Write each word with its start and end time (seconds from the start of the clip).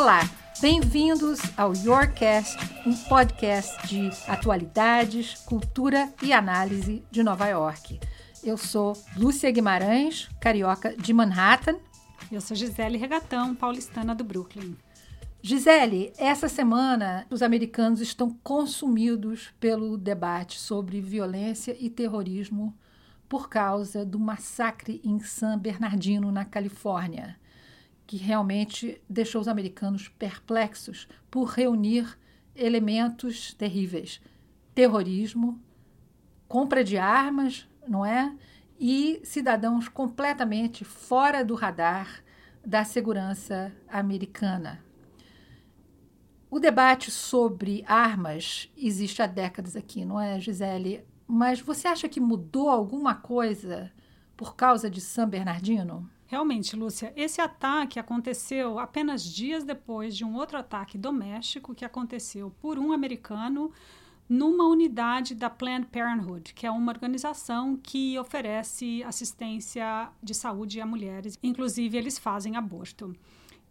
Olá, 0.00 0.20
bem-vindos 0.60 1.40
ao 1.56 1.74
Yourcast, 1.74 2.56
um 2.86 2.94
podcast 3.08 3.84
de 3.88 4.08
atualidades, 4.28 5.34
cultura 5.40 6.14
e 6.22 6.32
análise 6.32 7.02
de 7.10 7.20
Nova 7.20 7.48
York. 7.48 7.98
Eu 8.44 8.56
sou 8.56 8.96
Lúcia 9.16 9.50
Guimarães, 9.50 10.28
carioca 10.40 10.96
de 10.96 11.12
Manhattan. 11.12 11.78
Eu 12.30 12.40
sou 12.40 12.56
Gisele 12.56 12.96
Regatão, 12.96 13.56
paulistana 13.56 14.14
do 14.14 14.22
Brooklyn. 14.22 14.76
Gisele, 15.42 16.12
essa 16.16 16.48
semana 16.48 17.26
os 17.28 17.42
americanos 17.42 18.00
estão 18.00 18.30
consumidos 18.30 19.52
pelo 19.58 19.98
debate 19.98 20.60
sobre 20.60 21.00
violência 21.00 21.76
e 21.76 21.90
terrorismo 21.90 22.72
por 23.28 23.48
causa 23.48 24.06
do 24.06 24.20
massacre 24.20 25.00
em 25.04 25.18
San 25.18 25.58
Bernardino, 25.58 26.30
na 26.30 26.44
Califórnia, 26.44 27.36
que 28.08 28.16
realmente 28.16 28.98
deixou 29.06 29.38
os 29.38 29.48
americanos 29.48 30.08
perplexos 30.08 31.06
por 31.30 31.44
reunir 31.50 32.18
elementos 32.56 33.52
terríveis: 33.52 34.18
terrorismo, 34.74 35.62
compra 36.48 36.82
de 36.82 36.96
armas, 36.96 37.68
não 37.86 38.06
é? 38.06 38.34
E 38.80 39.20
cidadãos 39.24 39.88
completamente 39.88 40.86
fora 40.86 41.44
do 41.44 41.54
radar 41.54 42.24
da 42.64 42.82
segurança 42.82 43.70
americana. 43.86 44.82
O 46.50 46.58
debate 46.58 47.10
sobre 47.10 47.84
armas 47.86 48.72
existe 48.74 49.20
há 49.20 49.26
décadas 49.26 49.76
aqui, 49.76 50.06
não 50.06 50.18
é, 50.18 50.40
Gisele? 50.40 51.04
Mas 51.26 51.60
você 51.60 51.86
acha 51.86 52.08
que 52.08 52.20
mudou 52.20 52.70
alguma 52.70 53.14
coisa 53.14 53.92
por 54.34 54.56
causa 54.56 54.88
de 54.88 54.98
San 54.98 55.28
Bernardino? 55.28 56.08
Realmente, 56.28 56.76
Lúcia, 56.76 57.10
esse 57.16 57.40
ataque 57.40 57.98
aconteceu 57.98 58.78
apenas 58.78 59.24
dias 59.24 59.64
depois 59.64 60.14
de 60.14 60.26
um 60.26 60.36
outro 60.36 60.58
ataque 60.58 60.98
doméstico 60.98 61.74
que 61.74 61.86
aconteceu 61.86 62.52
por 62.60 62.78
um 62.78 62.92
americano 62.92 63.72
numa 64.28 64.68
unidade 64.68 65.34
da 65.34 65.48
Planned 65.48 65.86
Parenthood, 65.86 66.52
que 66.52 66.66
é 66.66 66.70
uma 66.70 66.92
organização 66.92 67.78
que 67.82 68.18
oferece 68.18 69.02
assistência 69.04 70.10
de 70.22 70.34
saúde 70.34 70.82
a 70.82 70.86
mulheres. 70.86 71.38
Inclusive, 71.42 71.96
eles 71.96 72.18
fazem 72.18 72.56
aborto. 72.56 73.16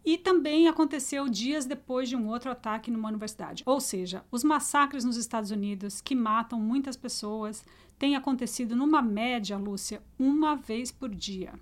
E 0.04 0.18
também 0.18 0.66
aconteceu 0.66 1.28
dias 1.28 1.64
depois 1.64 2.08
de 2.08 2.16
um 2.16 2.26
outro 2.26 2.50
ataque 2.50 2.90
numa 2.90 3.08
universidade. 3.08 3.62
Ou 3.64 3.80
seja, 3.80 4.24
os 4.32 4.42
massacres 4.42 5.04
nos 5.04 5.16
Estados 5.16 5.52
Unidos, 5.52 6.00
que 6.00 6.16
matam 6.16 6.58
muitas 6.58 6.96
pessoas, 6.96 7.64
têm 7.96 8.16
acontecido 8.16 8.74
numa 8.74 9.00
média, 9.00 9.56
Lúcia, 9.56 10.02
uma 10.18 10.56
vez 10.56 10.90
por 10.90 11.08
dia. 11.08 11.54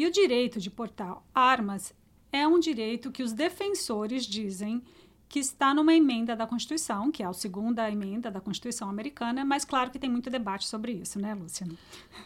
E 0.00 0.06
o 0.06 0.10
direito 0.10 0.58
de 0.58 0.70
portar 0.70 1.18
armas 1.34 1.92
é 2.32 2.48
um 2.48 2.58
direito 2.58 3.12
que 3.12 3.22
os 3.22 3.34
defensores 3.34 4.24
dizem 4.24 4.82
que 5.28 5.38
está 5.38 5.74
numa 5.74 5.92
emenda 5.92 6.34
da 6.34 6.46
Constituição, 6.46 7.10
que 7.10 7.22
é 7.22 7.26
a 7.26 7.32
segunda 7.34 7.86
emenda 7.86 8.30
da 8.30 8.40
Constituição 8.40 8.88
americana, 8.88 9.44
mas 9.44 9.62
claro 9.62 9.90
que 9.90 9.98
tem 9.98 10.08
muito 10.08 10.30
debate 10.30 10.66
sobre 10.66 10.92
isso, 10.92 11.20
né, 11.20 11.34
Luciano? 11.34 11.76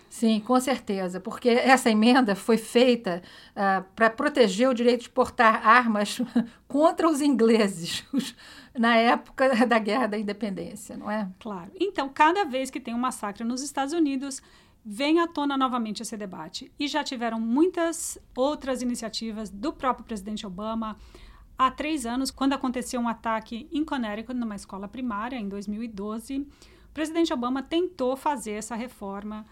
Sim, 0.08 0.39
com 0.39 0.61
certeza, 0.61 1.19
porque 1.19 1.48
essa 1.48 1.91
emenda 1.91 2.36
foi 2.36 2.58
feita 2.58 3.20
uh, 3.50 3.84
para 3.97 4.08
proteger 4.08 4.69
o 4.69 4.72
direito 4.72 5.02
de 5.02 5.11
portar 5.11 5.67
armas 5.67 6.20
contra 6.69 7.11
os 7.11 7.20
ingleses. 7.20 8.05
na 8.78 8.97
época 8.97 9.67
da 9.67 9.78
Guerra 9.78 10.06
da 10.06 10.19
Independência, 10.19 10.97
não 10.97 11.11
é? 11.11 11.28
Claro. 11.41 11.70
Então, 11.78 12.08
cada 12.08 12.45
vez 12.45 12.70
que 12.70 12.80
tem 12.80 12.95
um 12.95 12.98
massacre 12.98 13.45
nos 13.45 13.62
Estados 13.62 13.92
Unidos, 13.92 14.42
vem 14.84 15.20
à 15.20 15.27
tona 15.27 15.56
novamente 15.56 16.02
esse 16.02 16.16
debate. 16.16 16.70
E 16.78 16.86
já 16.86 17.02
tiveram 17.02 17.40
muitas 17.40 18.18
outras 18.36 18.82
iniciativas 18.82 19.48
do 19.48 19.72
próprio 19.72 20.04
presidente 20.04 20.46
Obama, 20.46 20.96
há 21.56 21.70
três 21.70 22.05
anos, 22.05 22.30
quando 22.30 22.52
aconteceu 22.52 23.00
um 23.00 23.08
ataque 23.08 23.68
em 23.72 23.84
Connecticut, 23.84 24.39
numa 24.39 24.56
escola 24.56 24.86
primária, 24.86 25.36
em 25.36 25.48
2012, 25.48 26.40
o 26.40 26.46
presidente 26.92 27.33
Obama 27.33 27.62
tentou 27.62 28.17
fazer 28.17 28.52
essa 28.52 28.74
reforma 28.74 29.46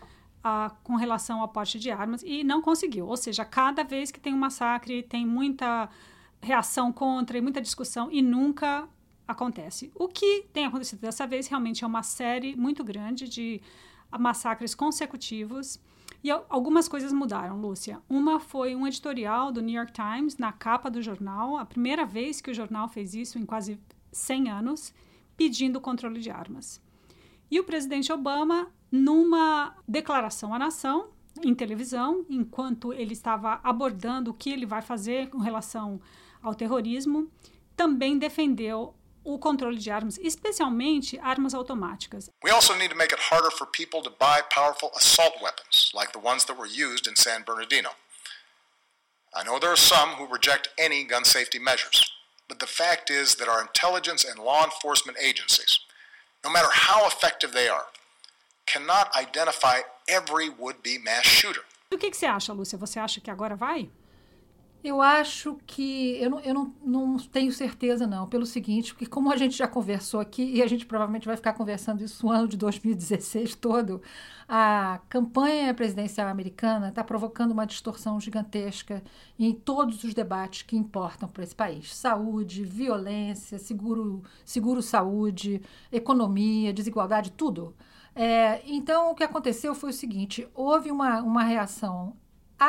ah, 0.44 0.72
com 0.82 0.96
relação 0.96 1.40
ao 1.40 1.48
porte 1.48 1.78
de 1.78 1.90
armas 1.90 2.22
e 2.22 2.44
não 2.44 2.60
conseguiu. 2.60 3.06
Ou 3.06 3.16
seja, 3.16 3.44
cada 3.44 3.82
vez 3.82 4.10
que 4.10 4.20
tem 4.20 4.34
um 4.34 4.38
massacre, 4.38 5.02
tem 5.02 5.26
muita 5.26 5.88
reação 6.40 6.92
contra 6.92 7.38
e 7.38 7.40
muita 7.40 7.60
discussão 7.60 8.10
e 8.10 8.20
nunca 8.20 8.88
acontece. 9.26 9.90
O 9.94 10.08
que 10.08 10.46
tem 10.52 10.66
acontecido 10.66 11.00
dessa 11.00 11.26
vez 11.26 11.46
realmente 11.46 11.84
é 11.84 11.86
uma 11.86 12.02
série 12.02 12.56
muito 12.56 12.82
grande 12.82 13.28
de 13.28 13.62
massacres 14.18 14.74
consecutivos 14.74 15.80
e 16.22 16.30
algumas 16.30 16.88
coisas 16.88 17.12
mudaram, 17.12 17.60
Lúcia. 17.60 18.00
Uma 18.08 18.38
foi 18.38 18.76
um 18.76 18.86
editorial 18.86 19.50
do 19.50 19.60
New 19.60 19.74
York 19.74 19.92
Times 19.92 20.36
na 20.36 20.52
capa 20.52 20.88
do 20.88 21.02
jornal, 21.02 21.56
a 21.56 21.64
primeira 21.64 22.06
vez 22.06 22.40
que 22.40 22.50
o 22.50 22.54
jornal 22.54 22.88
fez 22.88 23.12
isso 23.14 23.38
em 23.38 23.44
quase 23.44 23.80
100 24.12 24.50
anos, 24.50 24.94
pedindo 25.36 25.80
controle 25.80 26.20
de 26.20 26.30
armas. 26.30 26.80
E 27.50 27.58
o 27.58 27.64
presidente 27.64 28.12
Obama, 28.12 28.68
numa 28.90 29.74
declaração 29.86 30.54
à 30.54 30.58
nação, 30.58 31.08
em 31.42 31.54
televisão, 31.54 32.24
enquanto 32.28 32.92
ele 32.92 33.14
estava 33.14 33.58
abordando 33.64 34.30
o 34.30 34.34
que 34.34 34.50
ele 34.50 34.66
vai 34.66 34.82
fazer 34.82 35.28
com 35.28 35.38
relação 35.38 36.00
ao 36.40 36.54
terrorismo, 36.54 37.28
também 37.74 38.16
defendeu 38.16 38.94
o 39.24 39.38
controle 39.38 39.76
de 39.76 39.90
armas, 39.90 40.18
especialmente 40.18 41.18
armas 41.20 41.54
automáticas. 41.54 42.30
We 42.42 42.50
also 42.50 42.74
need 42.74 42.90
to 42.90 42.96
make 42.96 43.12
it 43.12 43.20
harder 43.20 43.50
for 43.50 43.66
people 43.66 44.02
to 44.02 44.10
buy 44.10 44.42
powerful 44.50 44.90
assault 44.96 45.34
weapons, 45.42 45.90
like 45.94 46.12
the 46.12 46.18
ones 46.18 46.44
that 46.46 46.56
were 46.56 46.66
used 46.66 47.06
in 47.06 47.16
San 47.16 47.42
Bernardino. 47.44 47.90
I 49.34 49.44
know 49.44 49.58
there 49.58 49.72
are 49.72 49.76
some 49.76 50.10
who 50.16 50.26
reject 50.26 50.68
any 50.78 51.04
gun 51.04 51.24
safety 51.24 51.58
measures, 51.58 52.04
but 52.48 52.58
the 52.58 52.66
fact 52.66 53.10
is 53.10 53.36
that 53.36 53.48
our 53.48 53.62
intelligence 53.62 54.24
and 54.24 54.38
law 54.38 54.64
enforcement 54.64 55.16
agencies, 55.18 55.78
no 56.44 56.50
matter 56.50 56.68
how 56.70 57.06
effective 57.06 57.52
they 57.52 57.68
are, 57.68 57.86
cannot 58.66 59.14
identify 59.16 59.80
every 60.08 60.50
would-be 60.50 60.98
mass 60.98 61.24
shooter. 61.24 61.62
O 61.90 61.98
que, 61.98 62.10
que 62.10 62.16
você 62.16 62.26
acha, 62.26 62.52
Lúcia? 62.52 62.78
Você 62.78 62.98
acha 62.98 63.20
que 63.20 63.30
agora 63.30 63.54
vai? 63.54 63.90
Eu 64.84 65.00
acho 65.00 65.58
que. 65.64 66.16
Eu, 66.20 66.30
não, 66.30 66.40
eu 66.40 66.54
não, 66.54 66.74
não 66.84 67.16
tenho 67.18 67.52
certeza, 67.52 68.04
não, 68.06 68.26
pelo 68.28 68.44
seguinte, 68.44 68.92
porque 68.92 69.06
como 69.06 69.32
a 69.32 69.36
gente 69.36 69.56
já 69.56 69.68
conversou 69.68 70.18
aqui, 70.18 70.42
e 70.42 70.62
a 70.62 70.66
gente 70.66 70.84
provavelmente 70.86 71.26
vai 71.26 71.36
ficar 71.36 71.52
conversando 71.52 72.02
isso 72.02 72.26
no 72.26 72.32
ano 72.32 72.48
de 72.48 72.56
2016 72.56 73.54
todo, 73.56 74.02
a 74.48 75.00
campanha 75.08 75.72
presidencial 75.72 76.28
americana 76.28 76.88
está 76.88 77.04
provocando 77.04 77.52
uma 77.52 77.64
distorção 77.64 78.20
gigantesca 78.20 79.02
em 79.38 79.52
todos 79.52 80.02
os 80.02 80.14
debates 80.14 80.62
que 80.62 80.76
importam 80.76 81.28
para 81.28 81.44
esse 81.44 81.54
país: 81.54 81.94
saúde, 81.94 82.64
violência, 82.64 83.58
seguro, 83.58 84.22
seguro 84.44 84.82
saúde, 84.82 85.62
economia, 85.92 86.72
desigualdade, 86.72 87.30
tudo. 87.32 87.74
É, 88.14 88.60
então, 88.66 89.12
o 89.12 89.14
que 89.14 89.22
aconteceu 89.22 89.74
foi 89.74 89.90
o 89.90 89.92
seguinte: 89.92 90.48
houve 90.54 90.90
uma, 90.90 91.22
uma 91.22 91.44
reação 91.44 92.14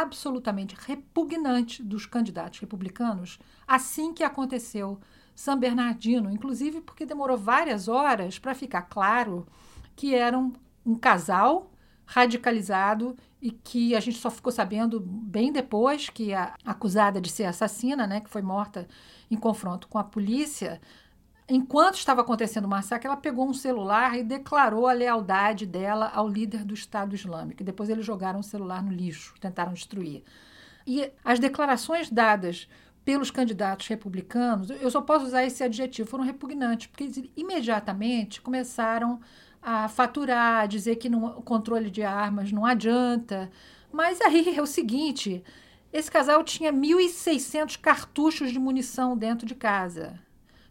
absolutamente 0.01 0.75
repugnante 0.79 1.83
dos 1.83 2.05
candidatos 2.05 2.59
republicanos 2.59 3.39
assim 3.67 4.13
que 4.13 4.23
aconteceu 4.23 4.99
San 5.35 5.57
Bernardino, 5.57 6.31
inclusive 6.31 6.81
porque 6.81 7.05
demorou 7.05 7.37
várias 7.37 7.87
horas 7.87 8.37
para 8.37 8.53
ficar 8.53 8.83
claro 8.83 9.47
que 9.95 10.13
eram 10.13 10.53
um 10.85 10.95
casal 10.95 11.71
radicalizado 12.05 13.15
e 13.41 13.51
que 13.51 13.95
a 13.95 13.99
gente 13.99 14.17
só 14.17 14.29
ficou 14.29 14.51
sabendo 14.51 14.99
bem 14.99 15.51
depois 15.51 16.09
que 16.09 16.33
a 16.33 16.53
acusada 16.65 17.19
de 17.19 17.29
ser 17.29 17.45
assassina, 17.45 18.05
né, 18.05 18.19
que 18.21 18.29
foi 18.29 18.41
morta 18.41 18.87
em 19.29 19.37
confronto 19.37 19.87
com 19.87 19.97
a 19.97 20.03
polícia, 20.03 20.79
Enquanto 21.47 21.95
estava 21.95 22.21
acontecendo 22.21 22.65
o 22.65 22.69
massacre, 22.69 23.07
ela 23.07 23.17
pegou 23.17 23.47
um 23.47 23.53
celular 23.53 24.17
e 24.17 24.23
declarou 24.23 24.87
a 24.87 24.93
lealdade 24.93 25.65
dela 25.65 26.09
ao 26.13 26.27
líder 26.27 26.63
do 26.63 26.73
Estado 26.73 27.15
Islâmico. 27.15 27.63
Depois 27.63 27.89
eles 27.89 28.05
jogaram 28.05 28.39
o 28.39 28.43
celular 28.43 28.81
no 28.81 28.91
lixo, 28.91 29.33
tentaram 29.41 29.73
destruir. 29.73 30.23
E 30.87 31.11
as 31.23 31.39
declarações 31.39 32.09
dadas 32.09 32.67
pelos 33.03 33.29
candidatos 33.29 33.87
republicanos, 33.87 34.69
eu 34.69 34.89
só 34.89 35.01
posso 35.01 35.25
usar 35.25 35.43
esse 35.43 35.61
adjetivo, 35.63 36.09
foram 36.09 36.23
repugnantes, 36.23 36.87
porque 36.87 37.03
eles 37.03 37.23
imediatamente 37.35 38.41
começaram 38.41 39.19
a 39.61 39.89
faturar, 39.89 40.63
a 40.63 40.65
dizer 40.65 40.95
que 40.95 41.09
o 41.09 41.41
controle 41.41 41.89
de 41.89 42.03
armas 42.03 42.51
não 42.51 42.65
adianta. 42.65 43.51
Mas 43.91 44.21
aí 44.21 44.55
é 44.55 44.61
o 44.61 44.65
seguinte: 44.65 45.43
esse 45.91 46.09
casal 46.09 46.43
tinha 46.43 46.71
1.600 46.71 47.79
cartuchos 47.79 48.51
de 48.51 48.59
munição 48.59 49.17
dentro 49.17 49.45
de 49.45 49.55
casa. 49.55 50.19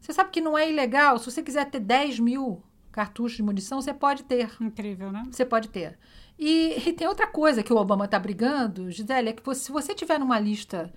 Você 0.03 0.13
sabe 0.13 0.31
que 0.31 0.41
não 0.41 0.59
é 0.59 0.69
ilegal. 0.69 1.17
Se 1.17 1.31
você 1.31 1.43
quiser 1.43 1.71
ter 1.71 1.79
10 1.79 2.19
mil 2.19 2.61
cartuchos 2.91 3.37
de 3.37 3.43
munição, 3.43 3.81
você 3.81 3.95
pode 3.95 4.25
ter. 4.25 4.51
Incrível, 4.61 5.13
né? 5.13 5.23
Você 5.31 5.45
pode 5.45 5.69
ter. 5.69 5.97
E, 6.37 6.89
e 6.89 6.93
tem 6.93 7.07
outra 7.07 7.27
coisa 7.27 7.63
que 7.63 7.73
o 7.73 7.77
Obama 7.77 8.07
está 8.07 8.19
brigando, 8.19 8.91
Gisele, 8.91 9.29
é 9.29 9.33
que 9.33 9.45
você, 9.45 9.61
se 9.67 9.73
você 9.73 9.95
tiver 9.95 10.19
numa 10.19 10.41
lista 10.41 10.93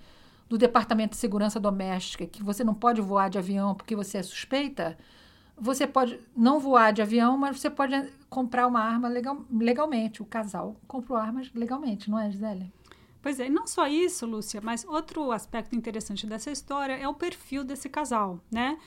do 0.48 0.58
Departamento 0.58 1.10
de 1.10 1.18
Segurança 1.18 1.60
Doméstica 1.60 2.26
que 2.26 2.42
você 2.42 2.64
não 2.64 2.74
pode 2.74 3.00
voar 3.00 3.30
de 3.30 3.38
avião 3.38 3.74
porque 3.74 3.94
você 3.94 4.18
é 4.18 4.22
suspeita, 4.22 4.98
você 5.56 5.86
pode 5.86 6.18
não 6.36 6.58
voar 6.58 6.92
de 6.92 7.00
avião, 7.00 7.38
mas 7.38 7.60
você 7.60 7.70
pode 7.70 8.12
comprar 8.28 8.66
uma 8.66 8.80
arma 8.80 9.08
legal, 9.08 9.44
legalmente. 9.50 10.20
O 10.20 10.26
casal 10.26 10.76
comprou 10.86 11.16
armas 11.16 11.50
legalmente, 11.54 12.10
não 12.10 12.18
é, 12.18 12.28
Gisele? 12.28 12.72
Pois 13.26 13.40
é, 13.40 13.48
e 13.48 13.50
não 13.50 13.66
só 13.66 13.88
isso, 13.88 14.24
Lúcia, 14.24 14.60
mas 14.62 14.84
outro 14.84 15.32
aspecto 15.32 15.74
interessante 15.74 16.28
dessa 16.28 16.48
história 16.48 16.92
é 16.92 17.08
o 17.08 17.12
perfil 17.12 17.64
desse 17.64 17.88
casal, 17.88 18.38
né? 18.48 18.78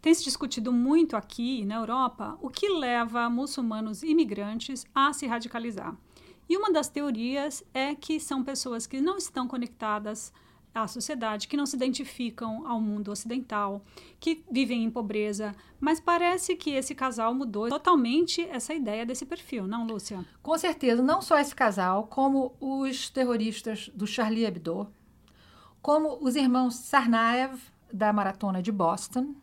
Tem 0.00 0.14
se 0.14 0.22
discutido 0.22 0.72
muito 0.72 1.16
aqui 1.16 1.64
na 1.64 1.74
Europa 1.74 2.38
o 2.40 2.48
que 2.48 2.68
leva 2.68 3.28
muçulmanos 3.28 4.04
imigrantes 4.04 4.86
a 4.94 5.12
se 5.12 5.26
radicalizar. 5.26 5.96
E 6.48 6.56
uma 6.56 6.70
das 6.70 6.88
teorias 6.88 7.64
é 7.74 7.92
que 7.96 8.20
são 8.20 8.44
pessoas 8.44 8.86
que 8.86 9.00
não 9.00 9.18
estão 9.18 9.48
conectadas 9.48 10.32
à 10.82 10.88
sociedade, 10.88 11.48
que 11.48 11.56
não 11.56 11.66
se 11.66 11.76
identificam 11.76 12.66
ao 12.66 12.80
mundo 12.80 13.10
ocidental, 13.10 13.82
que 14.20 14.44
vivem 14.50 14.84
em 14.84 14.90
pobreza. 14.90 15.54
Mas 15.80 16.00
parece 16.00 16.56
que 16.56 16.70
esse 16.70 16.94
casal 16.94 17.34
mudou 17.34 17.68
totalmente 17.68 18.42
essa 18.42 18.74
ideia 18.74 19.06
desse 19.06 19.24
perfil, 19.26 19.66
não, 19.66 19.86
Lúcia? 19.86 20.24
Com 20.42 20.56
certeza, 20.58 21.02
não 21.02 21.22
só 21.22 21.38
esse 21.38 21.54
casal, 21.54 22.06
como 22.06 22.54
os 22.60 23.10
terroristas 23.10 23.90
do 23.94 24.06
Charlie 24.06 24.44
Hebdo, 24.44 24.86
como 25.80 26.18
os 26.20 26.36
irmãos 26.36 26.74
Sarnaev, 26.74 27.58
da 27.92 28.12
Maratona 28.12 28.62
de 28.62 28.72
Boston, 28.72 29.34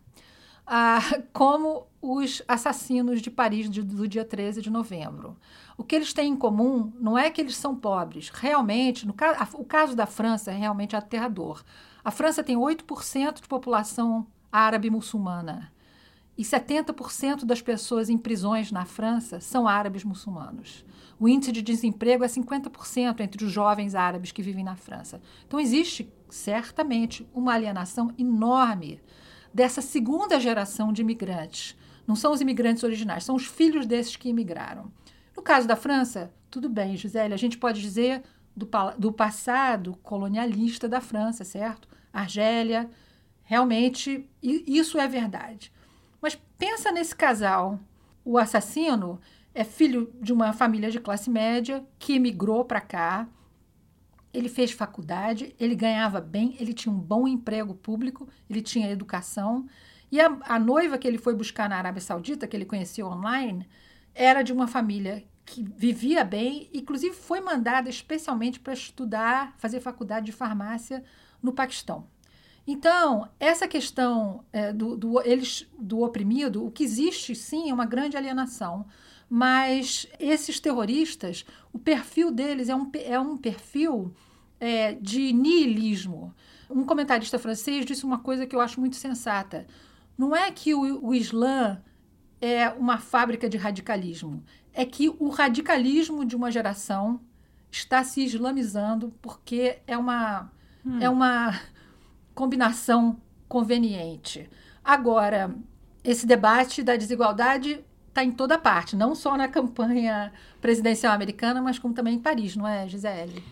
ah, 0.65 0.99
como 1.31 1.87
os 2.03 2.41
assassinos 2.49 3.21
de 3.21 3.31
Paris 3.31 3.69
de, 3.69 3.81
do 3.81 4.05
dia 4.05 4.25
13 4.25 4.61
de 4.61 4.69
novembro. 4.69 5.37
O 5.77 5.85
que 5.85 5.95
eles 5.95 6.11
têm 6.11 6.33
em 6.33 6.35
comum 6.35 6.91
não 6.99 7.17
é 7.17 7.31
que 7.31 7.39
eles 7.39 7.55
são 7.55 7.73
pobres. 7.73 8.27
Realmente, 8.27 9.07
no 9.07 9.15
o 9.53 9.63
caso 9.63 9.95
da 9.95 10.05
França 10.05 10.51
é 10.51 10.53
realmente 10.53 10.97
aterrador. 10.97 11.63
A 12.03 12.11
França 12.11 12.43
tem 12.43 12.57
8% 12.57 13.41
de 13.41 13.47
população 13.47 14.27
árabe 14.51 14.89
muçulmana. 14.89 15.71
E 16.37 16.43
70% 16.43 17.45
das 17.45 17.61
pessoas 17.61 18.09
em 18.09 18.17
prisões 18.17 18.69
na 18.69 18.83
França 18.83 19.39
são 19.39 19.65
árabes 19.65 20.03
muçulmanos. 20.03 20.83
O 21.17 21.29
índice 21.29 21.53
de 21.53 21.61
desemprego 21.61 22.25
é 22.25 22.27
50% 22.27 23.21
entre 23.21 23.45
os 23.45 23.51
jovens 23.51 23.95
árabes 23.95 24.33
que 24.33 24.41
vivem 24.41 24.63
na 24.65 24.75
França. 24.75 25.21
Então, 25.47 25.57
existe 25.57 26.11
certamente 26.29 27.25
uma 27.33 27.53
alienação 27.53 28.11
enorme 28.17 28.99
dessa 29.53 29.81
segunda 29.81 30.37
geração 30.37 30.91
de 30.91 31.01
imigrantes. 31.01 31.77
Não 32.07 32.15
são 32.15 32.31
os 32.31 32.41
imigrantes 32.41 32.83
originais, 32.83 33.23
são 33.23 33.35
os 33.35 33.45
filhos 33.45 33.85
desses 33.85 34.15
que 34.15 34.29
imigraram. 34.29 34.91
No 35.35 35.41
caso 35.41 35.67
da 35.67 35.75
França, 35.75 36.33
tudo 36.49 36.69
bem, 36.69 36.97
Gisele, 36.97 37.33
a 37.33 37.37
gente 37.37 37.57
pode 37.57 37.81
dizer 37.81 38.23
do, 38.55 38.67
do 38.97 39.11
passado 39.11 39.97
colonialista 40.03 40.87
da 40.87 41.01
França, 41.01 41.43
certo? 41.43 41.87
Argélia, 42.11 42.89
realmente, 43.43 44.29
isso 44.41 44.99
é 44.99 45.07
verdade. 45.07 45.71
Mas 46.21 46.35
pensa 46.57 46.91
nesse 46.91 47.15
casal. 47.15 47.79
O 48.23 48.37
assassino 48.37 49.19
é 49.53 49.63
filho 49.63 50.13
de 50.21 50.31
uma 50.31 50.53
família 50.53 50.89
de 50.89 50.99
classe 50.99 51.29
média 51.29 51.85
que 51.99 52.13
imigrou 52.13 52.63
para 52.65 52.81
cá, 52.81 53.27
ele 54.33 54.49
fez 54.49 54.71
faculdade, 54.71 55.55
ele 55.59 55.75
ganhava 55.75 56.19
bem, 56.19 56.55
ele 56.59 56.73
tinha 56.73 56.93
um 56.93 56.97
bom 56.99 57.27
emprego 57.27 57.75
público, 57.75 58.27
ele 58.49 58.61
tinha 58.61 58.89
educação. 58.89 59.67
E 60.13 60.21
a, 60.21 60.37
a 60.43 60.59
noiva 60.59 60.95
que 60.99 61.07
ele 61.07 61.17
foi 61.17 61.33
buscar 61.33 61.67
na 61.67 61.75
Arábia 61.75 61.99
Saudita, 61.99 62.45
que 62.45 62.55
ele 62.55 62.65
conheceu 62.65 63.07
online, 63.07 63.67
era 64.13 64.43
de 64.43 64.53
uma 64.53 64.67
família 64.67 65.23
que 65.43 65.63
vivia 65.63 66.23
bem, 66.23 66.69
inclusive 66.71 67.15
foi 67.15 67.41
mandada 67.41 67.89
especialmente 67.89 68.59
para 68.59 68.73
estudar, 68.73 69.55
fazer 69.57 69.79
faculdade 69.79 70.27
de 70.27 70.31
farmácia 70.31 71.03
no 71.41 71.51
Paquistão. 71.51 72.05
Então, 72.67 73.27
essa 73.39 73.67
questão 73.67 74.45
é, 74.53 74.71
do, 74.71 74.95
do, 74.95 75.19
eles, 75.21 75.67
do 75.79 76.03
oprimido, 76.03 76.63
o 76.63 76.69
que 76.69 76.83
existe 76.83 77.33
sim 77.33 77.71
é 77.71 77.73
uma 77.73 77.87
grande 77.87 78.15
alienação, 78.15 78.85
mas 79.27 80.05
esses 80.19 80.59
terroristas, 80.59 81.43
o 81.73 81.79
perfil 81.79 82.29
deles 82.29 82.69
é 82.69 82.75
um, 82.75 82.91
é 83.03 83.19
um 83.19 83.35
perfil 83.35 84.13
é, 84.59 84.93
de 84.93 85.33
niilismo. 85.33 86.35
Um 86.69 86.85
comentarista 86.85 87.39
francês 87.39 87.83
disse 87.83 88.05
uma 88.05 88.19
coisa 88.19 88.45
que 88.45 88.55
eu 88.55 88.61
acho 88.61 88.79
muito 88.79 88.95
sensata. 88.95 89.65
Não 90.17 90.35
é 90.35 90.51
que 90.51 90.73
o, 90.73 91.07
o 91.07 91.13
Islã 91.13 91.81
é 92.41 92.69
uma 92.69 92.97
fábrica 92.97 93.49
de 93.49 93.57
radicalismo, 93.57 94.43
é 94.73 94.85
que 94.85 95.09
o 95.09 95.29
radicalismo 95.29 96.25
de 96.25 96.35
uma 96.35 96.51
geração 96.51 97.21
está 97.71 98.03
se 98.03 98.23
islamizando 98.23 99.13
porque 99.21 99.79
é 99.87 99.97
uma, 99.97 100.51
hum. 100.85 100.99
é 100.99 101.09
uma 101.09 101.59
combinação 102.35 103.17
conveniente. 103.47 104.49
Agora, 104.83 105.55
esse 106.03 106.25
debate 106.25 106.83
da 106.83 106.95
desigualdade 106.95 107.83
está 108.09 108.23
em 108.23 108.31
toda 108.31 108.57
parte, 108.57 108.95
não 108.95 109.15
só 109.15 109.35
na 109.37 109.47
campanha 109.47 110.31
presidencial 110.61 111.13
americana, 111.13 111.61
mas 111.61 111.79
como 111.79 111.93
também 111.93 112.15
em 112.15 112.19
Paris, 112.19 112.55
não 112.55 112.67
é, 112.67 112.87
Gisele? 112.87 113.43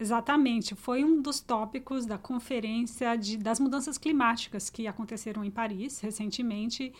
Exatamente, 0.00 0.74
foi 0.74 1.04
um 1.04 1.20
dos 1.20 1.40
tópicos 1.40 2.06
da 2.06 2.16
conferência 2.16 3.16
de, 3.16 3.36
das 3.36 3.60
mudanças 3.60 3.98
climáticas 3.98 4.70
que 4.70 4.86
aconteceram 4.86 5.44
em 5.44 5.50
Paris 5.50 6.00
recentemente 6.00 6.90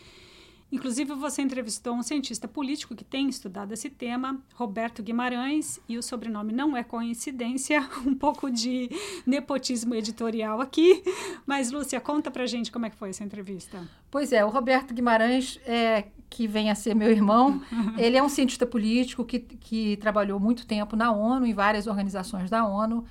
Inclusive, 0.71 1.13
você 1.13 1.41
entrevistou 1.41 1.93
um 1.93 2.01
cientista 2.01 2.47
político 2.47 2.95
que 2.95 3.03
tem 3.03 3.27
estudado 3.27 3.73
esse 3.73 3.89
tema, 3.89 4.41
Roberto 4.55 5.03
Guimarães, 5.03 5.79
e 5.87 5.97
o 5.97 6.03
sobrenome 6.03 6.53
não 6.53 6.77
é 6.77 6.83
coincidência, 6.83 7.87
um 8.07 8.15
pouco 8.15 8.49
de 8.49 8.89
nepotismo 9.25 9.93
editorial 9.93 10.61
aqui. 10.61 11.03
Mas, 11.45 11.71
Lúcia, 11.71 11.99
conta 11.99 12.31
pra 12.31 12.45
gente 12.45 12.71
como 12.71 12.85
é 12.85 12.89
que 12.89 12.95
foi 12.95 13.09
essa 13.09 13.23
entrevista. 13.23 13.85
Pois 14.09 14.31
é, 14.31 14.45
o 14.45 14.49
Roberto 14.49 14.93
Guimarães, 14.93 15.59
é, 15.65 16.05
que 16.29 16.47
vem 16.47 16.69
a 16.71 16.75
ser 16.75 16.95
meu 16.95 17.11
irmão, 17.11 17.61
ele 17.97 18.15
é 18.15 18.23
um 18.23 18.29
cientista 18.29 18.65
político 18.65 19.25
que, 19.25 19.39
que 19.39 19.97
trabalhou 19.97 20.39
muito 20.39 20.65
tempo 20.65 20.95
na 20.95 21.11
ONU, 21.11 21.45
em 21.45 21.53
várias 21.53 21.85
organizações 21.85 22.49
da 22.49 22.65
ONU, 22.65 23.03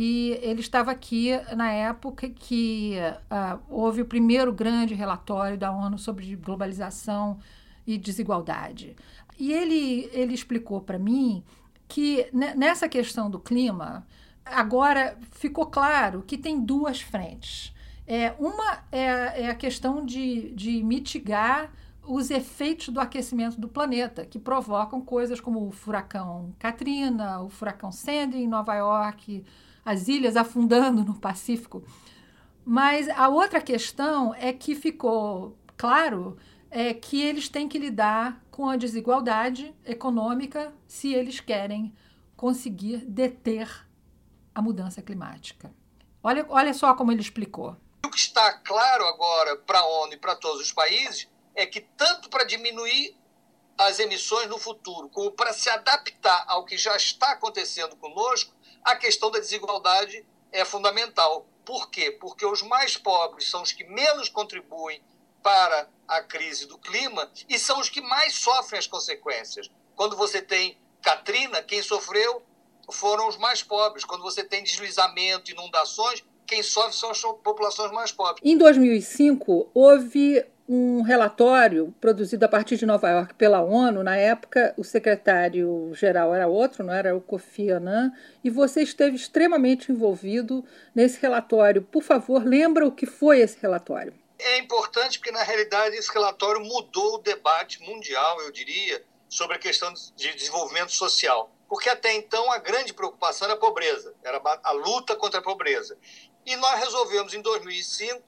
e 0.00 0.38
ele 0.42 0.60
estava 0.60 0.92
aqui 0.92 1.32
na 1.56 1.72
época 1.72 2.28
que 2.28 2.94
uh, 3.32 3.58
houve 3.68 4.00
o 4.00 4.04
primeiro 4.04 4.52
grande 4.52 4.94
relatório 4.94 5.58
da 5.58 5.72
ONU 5.72 5.98
sobre 5.98 6.36
globalização 6.36 7.40
e 7.84 7.98
desigualdade. 7.98 8.94
E 9.36 9.52
ele, 9.52 10.08
ele 10.12 10.32
explicou 10.32 10.80
para 10.80 11.00
mim 11.00 11.42
que 11.88 12.28
nessa 12.32 12.88
questão 12.88 13.28
do 13.28 13.40
clima, 13.40 14.06
agora 14.44 15.18
ficou 15.32 15.66
claro 15.66 16.22
que 16.24 16.38
tem 16.38 16.60
duas 16.60 17.00
frentes. 17.00 17.74
É, 18.06 18.36
uma 18.38 18.84
é, 18.92 19.46
é 19.46 19.50
a 19.50 19.54
questão 19.56 20.06
de, 20.06 20.52
de 20.52 20.80
mitigar 20.84 21.72
os 22.06 22.30
efeitos 22.30 22.90
do 22.90 23.00
aquecimento 23.00 23.60
do 23.60 23.66
planeta, 23.66 24.24
que 24.24 24.38
provocam 24.38 25.00
coisas 25.00 25.40
como 25.40 25.66
o 25.66 25.72
furacão 25.72 26.54
Katrina, 26.56 27.40
o 27.40 27.48
furacão 27.48 27.90
Sandy 27.90 28.38
em 28.38 28.46
Nova 28.46 28.76
York, 28.76 29.44
as 29.84 30.08
ilhas 30.08 30.36
afundando 30.36 31.04
no 31.04 31.18
Pacífico. 31.18 31.84
Mas 32.64 33.08
a 33.08 33.28
outra 33.28 33.60
questão 33.60 34.34
é 34.34 34.52
que 34.52 34.74
ficou 34.74 35.56
claro 35.76 36.36
é 36.70 36.92
que 36.92 37.20
eles 37.22 37.48
têm 37.48 37.68
que 37.68 37.78
lidar 37.78 38.44
com 38.50 38.68
a 38.68 38.76
desigualdade 38.76 39.74
econômica 39.84 40.72
se 40.86 41.14
eles 41.14 41.40
querem 41.40 41.94
conseguir 42.36 42.98
deter 42.98 43.86
a 44.54 44.60
mudança 44.60 45.00
climática. 45.00 45.72
Olha, 46.22 46.44
olha 46.48 46.74
só 46.74 46.94
como 46.94 47.10
ele 47.10 47.20
explicou. 47.20 47.76
O 48.04 48.10
que 48.10 48.18
está 48.18 48.52
claro 48.60 49.04
agora 49.06 49.56
para 49.56 49.78
a 49.78 49.86
ONU 50.02 50.12
e 50.12 50.16
para 50.16 50.36
todos 50.36 50.60
os 50.60 50.72
países 50.72 51.28
é 51.54 51.64
que, 51.66 51.80
tanto 51.80 52.28
para 52.28 52.44
diminuir 52.44 53.16
as 53.78 53.98
emissões 54.00 54.48
no 54.48 54.58
futuro, 54.58 55.08
como 55.08 55.30
para 55.30 55.52
se 55.52 55.70
adaptar 55.70 56.44
ao 56.48 56.64
que 56.64 56.76
já 56.76 56.96
está 56.96 57.32
acontecendo 57.32 57.94
conosco, 57.96 58.52
a 58.84 58.96
questão 58.96 59.30
da 59.30 59.38
desigualdade 59.38 60.24
é 60.52 60.64
fundamental. 60.64 61.46
Por 61.64 61.90
quê? 61.90 62.10
Porque 62.10 62.46
os 62.46 62.62
mais 62.62 62.96
pobres 62.96 63.48
são 63.50 63.62
os 63.62 63.72
que 63.72 63.84
menos 63.84 64.28
contribuem 64.28 65.02
para 65.42 65.88
a 66.06 66.22
crise 66.22 66.66
do 66.66 66.78
clima 66.78 67.30
e 67.48 67.58
são 67.58 67.78
os 67.78 67.88
que 67.88 68.00
mais 68.00 68.34
sofrem 68.34 68.78
as 68.78 68.86
consequências. 68.86 69.70
Quando 69.94 70.16
você 70.16 70.40
tem 70.40 70.78
Katrina, 71.02 71.62
quem 71.62 71.82
sofreu 71.82 72.42
foram 72.90 73.28
os 73.28 73.36
mais 73.36 73.62
pobres. 73.62 74.04
Quando 74.04 74.22
você 74.22 74.42
tem 74.42 74.62
deslizamento, 74.62 75.50
inundações, 75.50 76.24
quem 76.46 76.62
sofre 76.62 76.94
são 76.94 77.10
as 77.10 77.20
populações 77.20 77.92
mais 77.92 78.10
pobres. 78.10 78.40
Em 78.42 78.56
2005, 78.56 79.70
houve 79.74 80.44
um 80.68 81.00
relatório 81.00 81.94
produzido 81.98 82.44
a 82.44 82.48
partir 82.48 82.76
de 82.76 82.84
Nova 82.84 83.08
York 83.08 83.34
pela 83.34 83.62
ONU. 83.62 84.02
Na 84.02 84.16
época, 84.16 84.74
o 84.76 84.84
secretário-geral 84.84 86.34
era 86.34 86.46
outro, 86.46 86.84
não 86.84 86.92
era 86.92 87.16
o 87.16 87.20
Kofi 87.22 87.70
Annan, 87.70 88.12
e 88.44 88.50
você 88.50 88.82
esteve 88.82 89.16
extremamente 89.16 89.90
envolvido 89.90 90.62
nesse 90.94 91.18
relatório. 91.20 91.80
Por 91.80 92.02
favor, 92.02 92.44
lembra 92.44 92.86
o 92.86 92.92
que 92.92 93.06
foi 93.06 93.40
esse 93.40 93.58
relatório? 93.62 94.12
É 94.38 94.58
importante 94.58 95.18
porque, 95.18 95.32
na 95.32 95.42
realidade, 95.42 95.96
esse 95.96 96.12
relatório 96.12 96.60
mudou 96.60 97.14
o 97.14 97.18
debate 97.18 97.82
mundial, 97.82 98.40
eu 98.42 98.52
diria, 98.52 99.02
sobre 99.28 99.56
a 99.56 99.58
questão 99.58 99.92
de 100.14 100.34
desenvolvimento 100.34 100.92
social. 100.92 101.50
Porque 101.66 101.88
até 101.88 102.14
então 102.14 102.50
a 102.52 102.58
grande 102.58 102.92
preocupação 102.92 103.46
era 103.46 103.54
a 103.54 103.60
pobreza, 103.60 104.14
era 104.22 104.40
a 104.62 104.72
luta 104.72 105.16
contra 105.16 105.40
a 105.40 105.42
pobreza. 105.42 105.96
E 106.46 106.56
nós 106.56 106.78
resolvemos, 106.78 107.34
em 107.34 107.42
2005, 107.42 108.22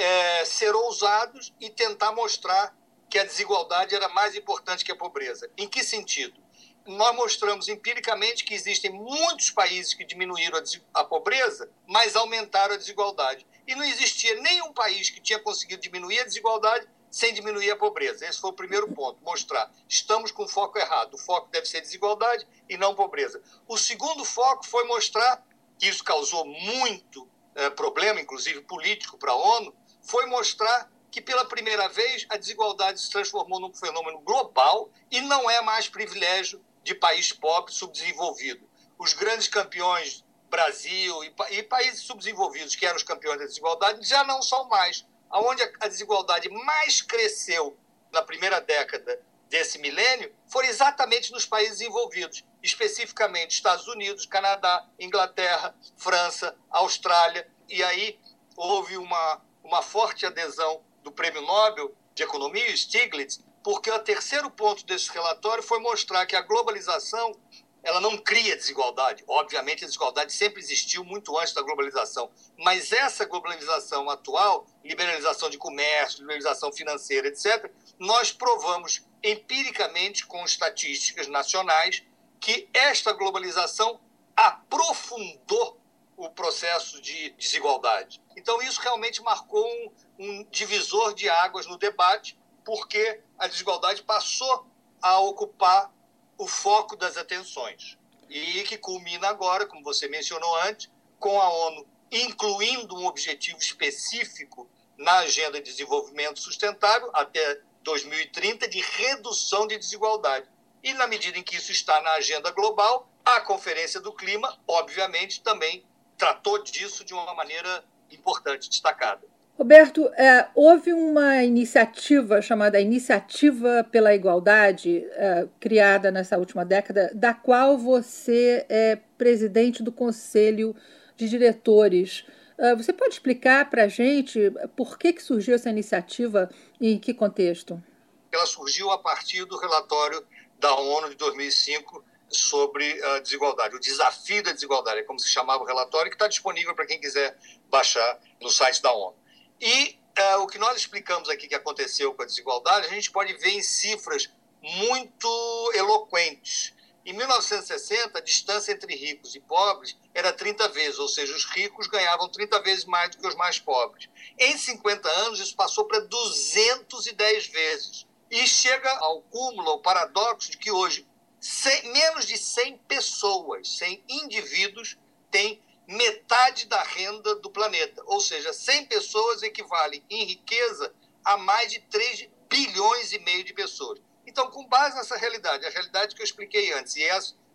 é, 0.00 0.44
ser 0.44 0.74
ousados 0.74 1.52
e 1.60 1.70
tentar 1.70 2.12
mostrar 2.12 2.76
que 3.08 3.18
a 3.18 3.24
desigualdade 3.24 3.94
era 3.94 4.08
mais 4.08 4.34
importante 4.34 4.84
que 4.84 4.92
a 4.92 4.96
pobreza. 4.96 5.50
Em 5.56 5.68
que 5.68 5.82
sentido? 5.82 6.40
nós 6.86 7.14
mostramos 7.14 7.68
empiricamente 7.68 8.44
que 8.44 8.54
existem 8.54 8.90
muitos 8.90 9.50
países 9.50 9.94
que 9.94 10.04
diminuíram 10.04 10.58
a, 10.58 11.00
a, 11.00 11.04
pobreza, 11.04 11.70
mas 11.86 12.16
aumentaram 12.16 12.74
a 12.74 12.78
desigualdade. 12.78 13.46
E 13.66 13.74
não 13.74 13.84
existia 13.84 14.40
nenhum 14.40 14.72
país 14.72 15.10
que 15.10 15.20
tinha 15.20 15.38
conseguido 15.38 15.82
diminuir 15.82 16.20
a 16.20 16.24
desigualdade 16.24 16.88
sem 17.10 17.34
diminuir 17.34 17.70
a 17.70 17.76
pobreza. 17.76 18.26
Esse 18.26 18.40
foi 18.40 18.50
o 18.50 18.54
primeiro 18.54 18.88
ponto, 18.92 19.22
mostrar. 19.22 19.70
Estamos 19.88 20.30
com 20.30 20.44
o 20.44 20.48
foco 20.48 20.78
errado. 20.78 21.14
O 21.14 21.18
foco 21.18 21.48
deve 21.50 21.66
ser 21.66 21.80
desigualdade 21.80 22.46
e 22.68 22.76
não 22.76 22.94
pobreza. 22.94 23.42
O 23.68 23.76
segundo 23.76 24.24
foco 24.24 24.66
foi 24.66 24.84
mostrar, 24.84 25.44
que 25.78 25.88
isso 25.88 26.04
causou 26.04 26.44
muito 26.44 27.28
é, 27.54 27.68
problema, 27.70 28.20
inclusive 28.20 28.62
político, 28.62 29.18
para 29.18 29.32
a 29.32 29.36
ONU, 29.36 29.74
foi 30.02 30.26
mostrar 30.26 30.90
que 31.10 31.20
pela 31.20 31.44
primeira 31.44 31.88
vez 31.88 32.24
a 32.28 32.36
desigualdade 32.36 33.00
se 33.00 33.10
transformou 33.10 33.60
num 33.60 33.74
fenômeno 33.74 34.20
global 34.20 34.90
e 35.10 35.20
não 35.20 35.50
é 35.50 35.60
mais 35.60 35.88
privilégio 35.88 36.64
de 36.82 36.94
país 36.94 37.32
pobre 37.32 37.72
subdesenvolvido. 37.72 38.68
Os 38.98 39.12
grandes 39.12 39.48
campeões, 39.48 40.24
Brasil 40.48 41.24
e, 41.24 41.34
e 41.50 41.62
países 41.62 42.02
subdesenvolvidos, 42.02 42.76
que 42.76 42.86
eram 42.86 42.96
os 42.96 43.02
campeões 43.02 43.38
da 43.38 43.46
desigualdade, 43.46 44.06
já 44.06 44.24
não 44.24 44.42
são 44.42 44.68
mais. 44.68 45.06
Aonde 45.28 45.62
a, 45.62 45.70
a 45.80 45.88
desigualdade 45.88 46.48
mais 46.48 47.00
cresceu 47.00 47.76
na 48.12 48.22
primeira 48.22 48.60
década 48.60 49.20
desse 49.48 49.78
milênio 49.78 50.32
foram 50.46 50.68
exatamente 50.68 51.32
nos 51.32 51.44
países 51.44 51.80
envolvidos, 51.80 52.44
especificamente 52.62 53.52
Estados 53.52 53.86
Unidos, 53.88 54.24
Canadá, 54.26 54.86
Inglaterra, 54.98 55.74
França, 55.96 56.56
Austrália. 56.70 57.48
E 57.68 57.82
aí 57.82 58.18
houve 58.56 58.96
uma, 58.96 59.40
uma 59.62 59.82
forte 59.82 60.26
adesão 60.26 60.82
do 61.02 61.12
Prêmio 61.12 61.42
Nobel 61.42 61.94
de 62.14 62.22
Economia, 62.22 62.76
Stiglitz, 62.76 63.40
porque 63.62 63.90
o 63.90 63.98
terceiro 63.98 64.50
ponto 64.50 64.84
desse 64.84 65.10
relatório 65.10 65.62
foi 65.62 65.78
mostrar 65.78 66.26
que 66.26 66.36
a 66.36 66.42
globalização 66.42 67.34
ela 67.82 68.00
não 68.00 68.18
cria 68.18 68.56
desigualdade. 68.56 69.24
Obviamente, 69.26 69.84
a 69.84 69.86
desigualdade 69.86 70.32
sempre 70.32 70.60
existiu 70.60 71.02
muito 71.02 71.36
antes 71.38 71.54
da 71.54 71.62
globalização. 71.62 72.30
Mas 72.58 72.92
essa 72.92 73.24
globalização 73.24 74.10
atual, 74.10 74.66
liberalização 74.84 75.48
de 75.48 75.56
comércio, 75.56 76.20
liberalização 76.20 76.70
financeira, 76.72 77.28
etc., 77.28 77.70
nós 77.98 78.32
provamos 78.32 79.02
empiricamente, 79.22 80.26
com 80.26 80.44
estatísticas 80.44 81.26
nacionais, 81.26 82.02
que 82.38 82.68
esta 82.72 83.12
globalização 83.12 84.00
aprofundou 84.36 85.79
o 86.24 86.30
processo 86.30 87.00
de 87.00 87.30
desigualdade. 87.30 88.20
Então, 88.36 88.60
isso 88.62 88.80
realmente 88.80 89.22
marcou 89.22 89.64
um, 89.66 89.92
um 90.18 90.44
divisor 90.50 91.14
de 91.14 91.28
águas 91.28 91.66
no 91.66 91.78
debate, 91.78 92.38
porque 92.64 93.20
a 93.38 93.46
desigualdade 93.46 94.02
passou 94.02 94.66
a 95.00 95.18
ocupar 95.20 95.92
o 96.36 96.46
foco 96.46 96.96
das 96.96 97.16
atenções. 97.16 97.98
E 98.28 98.62
que 98.64 98.78
culmina 98.78 99.28
agora, 99.28 99.66
como 99.66 99.82
você 99.82 100.08
mencionou 100.08 100.54
antes, 100.62 100.90
com 101.18 101.40
a 101.40 101.48
ONU 101.48 101.86
incluindo 102.10 102.96
um 102.96 103.06
objetivo 103.06 103.58
específico 103.58 104.68
na 104.98 105.18
Agenda 105.18 105.60
de 105.60 105.70
Desenvolvimento 105.70 106.40
Sustentável 106.40 107.10
até 107.14 107.60
2030 107.82 108.68
de 108.68 108.80
redução 108.80 109.66
de 109.66 109.78
desigualdade. 109.78 110.48
E 110.82 110.92
na 110.94 111.06
medida 111.06 111.38
em 111.38 111.42
que 111.42 111.56
isso 111.56 111.70
está 111.70 112.00
na 112.02 112.12
agenda 112.12 112.50
global, 112.50 113.08
a 113.24 113.40
Conferência 113.40 114.00
do 114.00 114.12
Clima, 114.12 114.58
obviamente, 114.66 115.42
também 115.42 115.84
tratou 116.20 116.62
disso 116.62 117.02
de 117.02 117.14
uma 117.14 117.34
maneira 117.34 117.82
importante, 118.10 118.68
destacada. 118.68 119.22
Roberto, 119.56 120.06
é, 120.14 120.48
houve 120.54 120.92
uma 120.92 121.42
iniciativa 121.42 122.40
chamada 122.42 122.80
Iniciativa 122.80 123.86
pela 123.90 124.14
Igualdade, 124.14 125.04
é, 125.12 125.48
criada 125.58 126.10
nessa 126.10 126.36
última 126.38 126.64
década, 126.64 127.10
da 127.14 127.32
qual 127.32 127.78
você 127.78 128.66
é 128.68 128.96
presidente 129.16 129.82
do 129.82 129.90
Conselho 129.90 130.76
de 131.16 131.28
Diretores. 131.28 132.24
É, 132.58 132.74
você 132.74 132.92
pode 132.92 133.14
explicar 133.14 133.68
para 133.70 133.84
a 133.84 133.88
gente 133.88 134.50
por 134.76 134.98
que, 134.98 135.14
que 135.14 135.22
surgiu 135.22 135.54
essa 135.54 135.70
iniciativa 135.70 136.50
e 136.78 136.92
em 136.92 136.98
que 136.98 137.14
contexto? 137.14 137.82
Ela 138.30 138.46
surgiu 138.46 138.90
a 138.90 138.98
partir 138.98 139.44
do 139.46 139.58
relatório 139.58 140.22
da 140.58 140.74
ONU 140.74 141.08
de 141.10 141.16
2005 141.16 142.04
sobre 142.30 143.02
a 143.04 143.18
desigualdade, 143.18 143.74
o 143.74 143.80
desafio 143.80 144.42
da 144.42 144.52
desigualdade, 144.52 145.00
é 145.00 145.02
como 145.02 145.18
se 145.18 145.28
chamava 145.28 145.62
o 145.62 145.66
relatório, 145.66 146.10
que 146.10 146.14
está 146.14 146.28
disponível 146.28 146.74
para 146.74 146.86
quem 146.86 147.00
quiser 147.00 147.36
baixar 147.68 148.20
no 148.40 148.48
site 148.48 148.80
da 148.80 148.92
ONU. 148.92 149.16
E 149.60 149.98
é, 150.14 150.36
o 150.36 150.46
que 150.46 150.58
nós 150.58 150.76
explicamos 150.76 151.28
aqui 151.28 151.48
que 151.48 151.54
aconteceu 151.54 152.14
com 152.14 152.22
a 152.22 152.26
desigualdade, 152.26 152.86
a 152.86 152.90
gente 152.90 153.10
pode 153.10 153.32
ver 153.34 153.50
em 153.50 153.62
cifras 153.62 154.30
muito 154.62 155.72
eloquentes. 155.74 156.72
Em 157.04 157.14
1960, 157.14 158.18
a 158.18 158.20
distância 158.20 158.72
entre 158.72 158.94
ricos 158.94 159.34
e 159.34 159.40
pobres 159.40 159.96
era 160.14 160.32
30 160.32 160.68
vezes, 160.68 160.98
ou 160.98 161.08
seja, 161.08 161.34
os 161.34 161.44
ricos 161.46 161.86
ganhavam 161.86 162.28
30 162.28 162.60
vezes 162.60 162.84
mais 162.84 163.10
do 163.10 163.18
que 163.18 163.26
os 163.26 163.34
mais 163.34 163.58
pobres. 163.58 164.08
Em 164.38 164.56
50 164.56 165.08
anos, 165.08 165.40
isso 165.40 165.56
passou 165.56 165.86
para 165.86 166.00
210 166.00 167.46
vezes. 167.46 168.06
E 168.30 168.46
chega 168.46 168.90
ao 168.98 169.22
cúmulo, 169.22 169.70
ao 169.70 169.80
paradoxo 169.80 170.50
de 170.50 170.58
que 170.58 170.70
hoje 170.70 171.08
100, 171.40 171.92
menos 171.92 172.26
de 172.26 172.36
100 172.36 172.78
pessoas, 172.78 173.68
100 173.78 174.04
indivíduos, 174.08 174.98
têm 175.30 175.62
metade 175.86 176.66
da 176.66 176.82
renda 176.82 177.36
do 177.36 177.50
planeta. 177.50 178.02
Ou 178.06 178.20
seja, 178.20 178.52
100 178.52 178.86
pessoas 178.86 179.42
equivalem 179.42 180.04
em 180.10 180.24
riqueza 180.24 180.94
a 181.24 181.36
mais 181.36 181.72
de 181.72 181.80
3 181.80 182.28
bilhões 182.48 183.12
e 183.12 183.18
meio 183.20 183.42
de 183.44 183.52
pessoas. 183.54 184.00
Então, 184.26 184.50
com 184.50 184.66
base 184.66 184.96
nessa 184.96 185.16
realidade, 185.16 185.66
a 185.66 185.70
realidade 185.70 186.14
que 186.14 186.20
eu 186.20 186.24
expliquei 186.24 186.72
antes 186.72 186.94
e, 186.96 187.02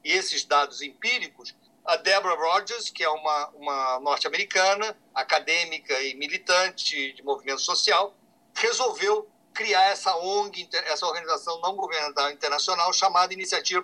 e 0.03 0.11
esses 0.11 0.43
dados 0.43 0.81
empíricos, 0.81 1.55
a 1.85 1.95
Deborah 1.97 2.35
Rogers, 2.35 2.89
que 2.89 3.03
é 3.03 3.09
uma, 3.09 3.47
uma 3.49 3.99
norte-americana, 3.99 4.97
acadêmica 5.13 6.01
e 6.01 6.15
militante 6.15 7.13
de 7.13 7.23
movimento 7.23 7.61
social, 7.61 8.15
resolveu 8.55 9.29
criar 9.55 9.85
essa 9.85 10.15
ONG, 10.17 10.69
essa 10.71 11.07
organização 11.07 11.59
não 11.61 11.75
governamental 11.75 12.29
internacional 12.29 12.93
chamada 12.93 13.33
Iniciativa 13.33 13.81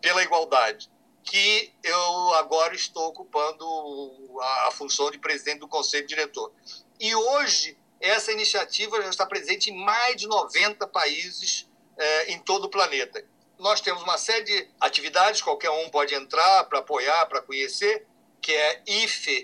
pela 0.00 0.22
Igualdade 0.22 0.88
que 1.24 1.72
eu 1.82 2.34
agora 2.34 2.74
estou 2.74 3.08
ocupando 3.08 3.64
a, 4.66 4.70
função 4.72 5.10
de 5.10 5.18
presidente 5.18 5.60
do 5.60 5.68
conselho 5.68 6.06
diretor. 6.06 6.52
E 7.00 7.14
hoje 7.14 7.76
essa 7.98 8.30
iniciativa 8.30 9.00
já 9.02 9.08
está 9.08 9.24
presente 9.24 9.70
em 9.70 9.76
mais 9.76 10.16
de 10.16 10.26
90 10.26 10.86
países 10.88 11.66
é, 11.96 12.32
em 12.32 12.38
todo 12.38 12.66
o 12.66 12.68
planeta. 12.68 13.24
Nós 13.58 13.80
temos 13.80 14.02
uma 14.02 14.18
série 14.18 14.44
de 14.44 14.68
atividades, 14.78 15.40
qualquer 15.40 15.70
um 15.70 15.88
pode 15.88 16.14
entrar 16.14 16.64
para 16.64 16.80
apoiar, 16.80 17.24
para 17.26 17.40
conhecer, 17.40 18.06
que 18.42 18.52
é 18.52 18.82
ife.org, 18.86 19.40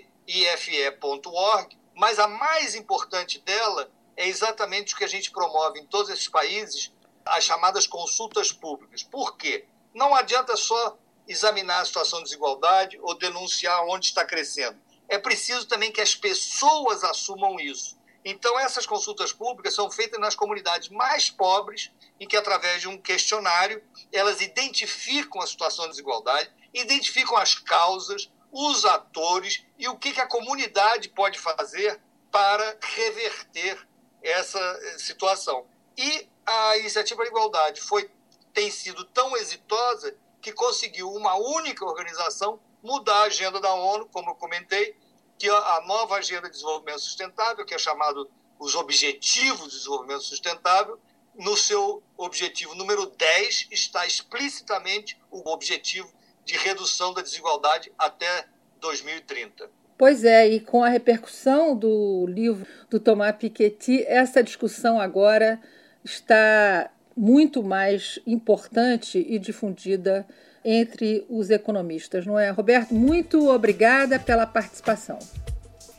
mas 1.95 2.19
a 2.19 2.27
mais 2.27 2.75
importante 2.75 3.39
dela 3.39 3.89
é 4.21 4.27
exatamente 4.27 4.93
o 4.93 4.97
que 4.97 5.03
a 5.03 5.09
gente 5.09 5.31
promove 5.31 5.79
em 5.79 5.85
todos 5.87 6.11
esses 6.11 6.27
países, 6.27 6.93
as 7.25 7.43
chamadas 7.43 7.87
consultas 7.87 8.51
públicas. 8.51 9.01
Por 9.01 9.35
quê? 9.35 9.65
Não 9.95 10.13
adianta 10.13 10.55
só 10.55 10.95
examinar 11.27 11.81
a 11.81 11.85
situação 11.85 12.19
de 12.19 12.25
desigualdade 12.25 12.99
ou 13.01 13.17
denunciar 13.17 13.83
onde 13.87 14.05
está 14.05 14.23
crescendo. 14.23 14.79
É 15.09 15.17
preciso 15.17 15.67
também 15.67 15.91
que 15.91 15.99
as 15.99 16.13
pessoas 16.13 17.03
assumam 17.03 17.59
isso. 17.59 17.99
Então, 18.23 18.59
essas 18.59 18.85
consultas 18.85 19.33
públicas 19.33 19.73
são 19.73 19.89
feitas 19.89 20.19
nas 20.19 20.35
comunidades 20.35 20.89
mais 20.89 21.31
pobres, 21.31 21.91
em 22.19 22.27
que, 22.27 22.37
através 22.37 22.79
de 22.79 22.87
um 22.87 22.99
questionário, 22.99 23.83
elas 24.13 24.39
identificam 24.39 25.41
a 25.41 25.47
situação 25.47 25.85
de 25.85 25.91
desigualdade, 25.91 26.51
identificam 26.71 27.37
as 27.37 27.55
causas, 27.55 28.31
os 28.51 28.85
atores 28.85 29.65
e 29.79 29.87
o 29.87 29.97
que, 29.97 30.09
a 30.21 30.27
comunidade 30.27 31.09
pode 31.09 31.39
fazer 31.39 31.99
para 32.31 32.77
reverter 32.79 33.89
essa 34.21 34.59
eh, 34.59 34.97
situação. 34.97 35.65
E 35.97 36.27
a 36.45 36.77
Iniciativa 36.77 37.23
da 37.23 37.29
Igualdade 37.29 37.81
foi, 37.81 38.09
tem 38.53 38.69
sido 38.71 39.03
tão 39.05 39.35
exitosa 39.37 40.15
que 40.41 40.51
conseguiu 40.51 41.11
uma 41.11 41.35
única 41.35 41.85
organização 41.85 42.59
mudar 42.81 43.15
a 43.15 43.23
agenda 43.23 43.59
da 43.59 43.73
ONU, 43.73 44.07
como 44.07 44.31
eu 44.31 44.35
comentei, 44.35 44.95
que 45.37 45.49
a 45.49 45.81
nova 45.85 46.17
agenda 46.17 46.47
de 46.47 46.53
desenvolvimento 46.53 46.99
sustentável, 46.99 47.65
que 47.65 47.73
é 47.73 47.77
chamado 47.77 48.29
os 48.59 48.75
Objetivos 48.75 49.71
de 49.71 49.77
Desenvolvimento 49.77 50.23
Sustentável, 50.23 50.99
no 51.35 51.55
seu 51.55 52.03
objetivo 52.17 52.75
número 52.75 53.05
10 53.07 53.67
está 53.71 54.05
explicitamente 54.05 55.17
o 55.31 55.49
objetivo 55.49 56.11
de 56.43 56.57
redução 56.57 57.13
da 57.13 57.21
desigualdade 57.21 57.91
até 57.97 58.47
2030. 58.79 59.71
Pois 60.01 60.23
é, 60.23 60.49
e 60.49 60.59
com 60.59 60.83
a 60.83 60.89
repercussão 60.89 61.75
do 61.75 62.25
livro 62.25 62.65
do 62.89 62.99
Thomas 62.99 63.35
Piketty, 63.35 64.03
essa 64.07 64.41
discussão 64.41 64.99
agora 64.99 65.61
está 66.03 66.89
muito 67.15 67.61
mais 67.61 68.17
importante 68.25 69.23
e 69.29 69.37
difundida 69.37 70.25
entre 70.65 71.23
os 71.29 71.51
economistas, 71.51 72.25
não 72.25 72.39
é? 72.39 72.49
Roberto, 72.49 72.95
muito 72.95 73.47
obrigada 73.47 74.17
pela 74.17 74.47
participação. 74.47 75.19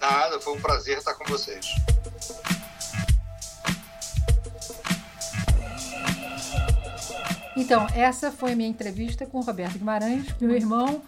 Nada, 0.01 0.41
foi 0.41 0.55
um 0.55 0.61
prazer 0.61 0.99
estar 0.99 1.15
com 1.15 1.25
vocês. 1.27 1.65
Então, 7.57 7.87
essa 7.95 8.33
foi 8.33 8.51
a 8.51 8.57
minha 8.57 8.69
entrevista 8.69 9.25
com 9.27 9.39
o 9.39 9.43
Roberto 9.43 9.79
Guimarães, 9.79 10.27
meu 10.41 10.57
irmão, 10.57 11.01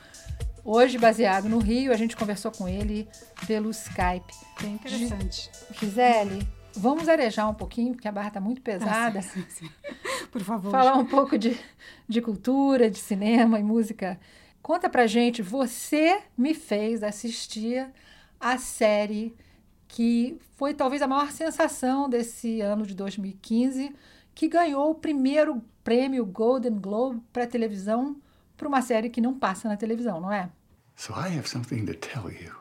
hoje 0.64 0.98
baseado 0.98 1.48
no 1.48 1.58
Rio. 1.58 1.92
A 1.92 1.96
gente 1.96 2.16
conversou 2.16 2.50
com 2.50 2.68
ele 2.68 3.08
pelo 3.46 3.70
Skype. 3.70 4.34
Bem 4.60 4.74
interessante. 4.74 5.50
Gisele, 5.78 6.46
vamos 6.74 7.08
arejar 7.08 7.48
um 7.48 7.54
pouquinho, 7.54 7.92
porque 7.92 8.08
a 8.08 8.12
barra 8.12 8.28
está 8.28 8.40
muito 8.40 8.62
pesada. 8.62 9.18
Ah, 9.18 9.22
sim, 9.22 9.44
sim, 9.48 9.66
sim. 9.66 9.70
Por 10.32 10.42
favor. 10.42 10.70
Falar 10.70 10.94
um 10.94 11.06
pouco 11.06 11.38
de, 11.38 11.58
de 12.08 12.20
cultura, 12.20 12.90
de 12.90 12.98
cinema 12.98 13.58
e 13.58 13.62
música. 13.62 14.18
Conta 14.62 14.88
pra 14.88 15.06
gente, 15.06 15.42
você 15.42 16.22
me 16.36 16.54
fez 16.54 17.02
assistir 17.02 17.86
a 18.40 18.56
série 18.56 19.34
que 19.86 20.38
foi 20.56 20.74
talvez 20.74 21.02
a 21.02 21.06
maior 21.06 21.30
sensação 21.30 22.08
desse 22.08 22.60
ano 22.60 22.84
de 22.86 22.94
2015, 22.94 23.94
que 24.34 24.48
ganhou 24.48 24.90
o 24.90 24.94
primeiro 24.94 25.62
prêmio 25.84 26.24
Golden 26.24 26.74
Globe 26.80 27.22
para 27.32 27.46
televisão 27.46 28.16
para 28.56 28.68
uma 28.68 28.82
série 28.82 29.10
que 29.10 29.20
não 29.20 29.38
passa 29.38 29.68
na 29.68 29.76
televisão, 29.76 30.20
não 30.20 30.32
é? 30.32 30.50
So 30.96 31.12
I 31.12 31.36
have 31.36 31.48
something 31.48 31.86
to 31.86 31.94
tell 31.94 32.30
you. 32.30 32.54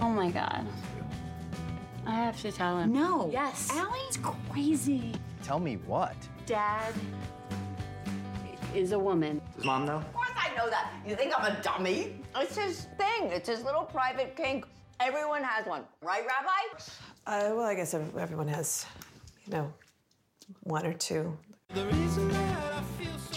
Oh 0.00 0.10
my 0.10 0.30
god. 0.30 0.66
I 2.06 2.14
have 2.14 2.40
to 2.42 2.52
tell 2.52 2.78
him. 2.78 2.92
No. 2.92 3.30
Yes. 3.32 3.68
Allie's 3.70 4.18
crazy. 4.50 5.12
Tell 5.42 5.58
me 5.58 5.76
what? 5.86 6.16
Dad 6.46 6.94
is 8.74 8.92
a 8.92 8.98
woman. 8.98 9.40
Does 9.56 9.64
mom 9.64 9.86
know? 9.86 9.96
Of 9.98 10.12
course 10.12 10.30
I 10.36 10.54
know 10.56 10.68
that. 10.70 10.92
You 11.06 11.16
think 11.16 11.32
I'm 11.36 11.44
a 11.52 11.60
dummy? 11.62 12.20
It's 12.36 12.56
his 12.56 12.86
thing. 12.98 13.30
It's 13.30 13.48
his 13.48 13.62
little 13.64 13.84
private 13.84 14.36
kink. 14.36 14.66
Everyone 15.00 15.42
has 15.42 15.66
one. 15.66 15.82
Right, 16.00 16.24
Rabbi? 16.26 16.84
Uh, 17.26 17.54
well, 17.54 17.66
I 17.66 17.74
guess 17.74 17.94
everyone 17.94 18.48
has, 18.48 18.86
you 19.46 19.52
know, 19.52 19.72
one 20.62 20.86
or 20.86 20.92
two. 20.92 21.36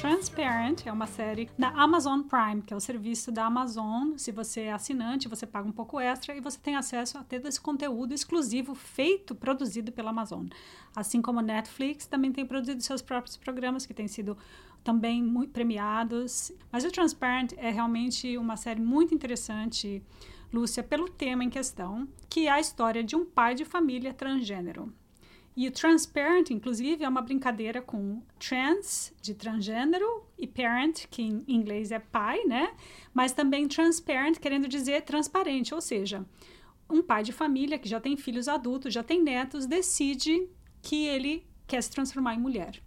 Transparent 0.05 0.85
é 0.85 0.91
uma 0.91 1.07
série 1.07 1.49
da 1.57 1.69
Amazon 1.69 2.21
Prime, 2.21 2.61
que 2.61 2.71
é 2.71 2.77
o 2.77 2.79
serviço 2.79 3.31
da 3.31 3.47
Amazon. 3.47 4.15
Se 4.17 4.31
você 4.31 4.61
é 4.61 4.71
assinante, 4.71 5.27
você 5.27 5.47
paga 5.47 5.67
um 5.67 5.71
pouco 5.71 5.99
extra 5.99 6.35
e 6.35 6.39
você 6.39 6.59
tem 6.59 6.75
acesso 6.75 7.17
a 7.17 7.23
todo 7.23 7.47
esse 7.47 7.59
conteúdo 7.59 8.13
exclusivo 8.13 8.75
feito, 8.75 9.33
produzido 9.33 9.91
pela 9.91 10.11
Amazon. 10.11 10.45
Assim 10.95 11.23
como 11.23 11.41
Netflix 11.41 12.05
também 12.05 12.31
tem 12.31 12.45
produzido 12.45 12.83
seus 12.83 13.01
próprios 13.01 13.35
programas 13.35 13.87
que 13.87 13.95
têm 13.95 14.07
sido 14.07 14.37
também 14.83 15.23
muito 15.23 15.51
premiados. 15.51 16.51
Mas 16.71 16.85
o 16.85 16.91
Transparent 16.91 17.53
é 17.57 17.71
realmente 17.71 18.37
uma 18.37 18.57
série 18.57 18.81
muito 18.81 19.15
interessante, 19.15 20.03
Lúcia, 20.53 20.83
pelo 20.83 21.09
tema 21.09 21.43
em 21.43 21.49
questão, 21.49 22.07
que 22.29 22.45
é 22.45 22.51
a 22.51 22.59
história 22.59 23.03
de 23.03 23.15
um 23.15 23.25
pai 23.25 23.55
de 23.55 23.65
família 23.65 24.13
transgênero. 24.13 24.93
E 25.55 25.67
o 25.67 25.71
transparent, 25.71 26.49
inclusive, 26.49 27.03
é 27.03 27.07
uma 27.07 27.21
brincadeira 27.21 27.81
com 27.81 28.21
trans, 28.37 29.13
de 29.21 29.33
transgênero, 29.33 30.25
e 30.37 30.45
parent, 30.45 31.05
que 31.09 31.21
em 31.21 31.45
inglês 31.47 31.91
é 31.91 31.99
pai, 31.99 32.43
né? 32.43 32.73
Mas 33.13 33.31
também 33.31 33.67
transparent, 33.67 34.37
querendo 34.37 34.67
dizer 34.67 35.03
transparente, 35.03 35.73
ou 35.73 35.79
seja, 35.79 36.25
um 36.89 37.01
pai 37.01 37.23
de 37.23 37.31
família 37.31 37.79
que 37.79 37.87
já 37.87 38.01
tem 38.01 38.17
filhos 38.17 38.49
adultos, 38.49 38.93
já 38.93 39.01
tem 39.01 39.23
netos, 39.23 39.65
decide 39.65 40.47
que 40.81 41.07
ele 41.07 41.45
quer 41.65 41.81
se 41.81 41.89
transformar 41.89 42.35
em 42.35 42.39
mulher. 42.39 42.81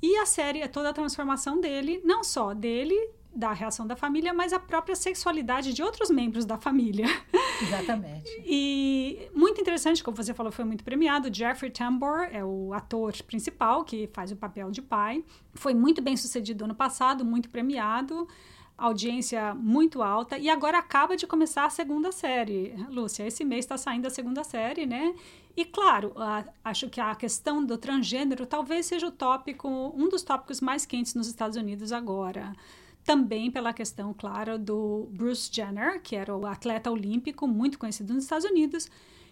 E 0.00 0.16
a 0.18 0.26
série 0.26 0.60
é 0.60 0.68
toda 0.68 0.90
a 0.90 0.94
transformação 0.94 1.60
dele, 1.60 2.00
não 2.04 2.22
só 2.22 2.54
dele, 2.54 3.10
da 3.34 3.52
reação 3.52 3.86
da 3.86 3.94
família, 3.94 4.32
mas 4.32 4.52
a 4.52 4.58
própria 4.58 4.96
sexualidade 4.96 5.72
de 5.72 5.82
outros 5.82 6.10
membros 6.10 6.44
da 6.44 6.58
família. 6.58 7.06
Exatamente. 7.62 8.30
E 8.44 9.28
muito 9.34 9.60
interessante, 9.60 10.02
como 10.02 10.16
você 10.16 10.34
falou, 10.34 10.50
foi 10.50 10.64
muito 10.64 10.82
premiado. 10.82 11.32
Jeffrey 11.32 11.70
Tambor 11.70 12.28
é 12.32 12.44
o 12.44 12.72
ator 12.72 13.12
principal 13.24 13.84
que 13.84 14.08
faz 14.12 14.32
o 14.32 14.36
papel 14.36 14.70
de 14.70 14.82
pai. 14.82 15.24
Foi 15.54 15.74
muito 15.74 16.02
bem 16.02 16.16
sucedido 16.16 16.64
ano 16.64 16.74
passado, 16.74 17.24
muito 17.24 17.48
premiado. 17.48 18.26
Audiência 18.76 19.54
muito 19.54 20.02
alta. 20.02 20.38
E 20.38 20.48
agora 20.48 20.78
acaba 20.78 21.16
de 21.16 21.26
começar 21.26 21.64
a 21.64 21.70
segunda 21.70 22.12
série. 22.12 22.74
Lúcia, 22.88 23.26
esse 23.26 23.44
mês 23.44 23.64
está 23.64 23.76
saindo 23.76 24.06
a 24.06 24.10
segunda 24.10 24.44
série, 24.44 24.86
né? 24.86 25.14
E 25.56 25.64
claro, 25.64 26.12
a, 26.16 26.44
acho 26.64 26.88
que 26.88 27.00
a 27.00 27.12
questão 27.16 27.64
do 27.64 27.76
transgênero 27.76 28.46
talvez 28.46 28.86
seja 28.86 29.08
o 29.08 29.10
tópico, 29.10 29.68
um 29.68 30.08
dos 30.08 30.22
tópicos 30.22 30.60
mais 30.60 30.86
quentes 30.86 31.14
nos 31.14 31.26
Estados 31.26 31.56
Unidos 31.56 31.90
agora 31.90 32.52
também 33.08 33.50
pela 33.50 33.72
questão, 33.72 34.12
claro, 34.12 34.58
do 34.58 35.08
Bruce 35.12 35.48
Jenner, 35.50 35.98
que 36.02 36.14
era 36.14 36.36
o 36.36 36.44
atleta 36.44 36.90
olímpico 36.90 37.48
muito 37.48 37.78
conhecido 37.78 38.12
nos 38.12 38.24
Estados 38.24 38.44
Unidos, 38.44 38.86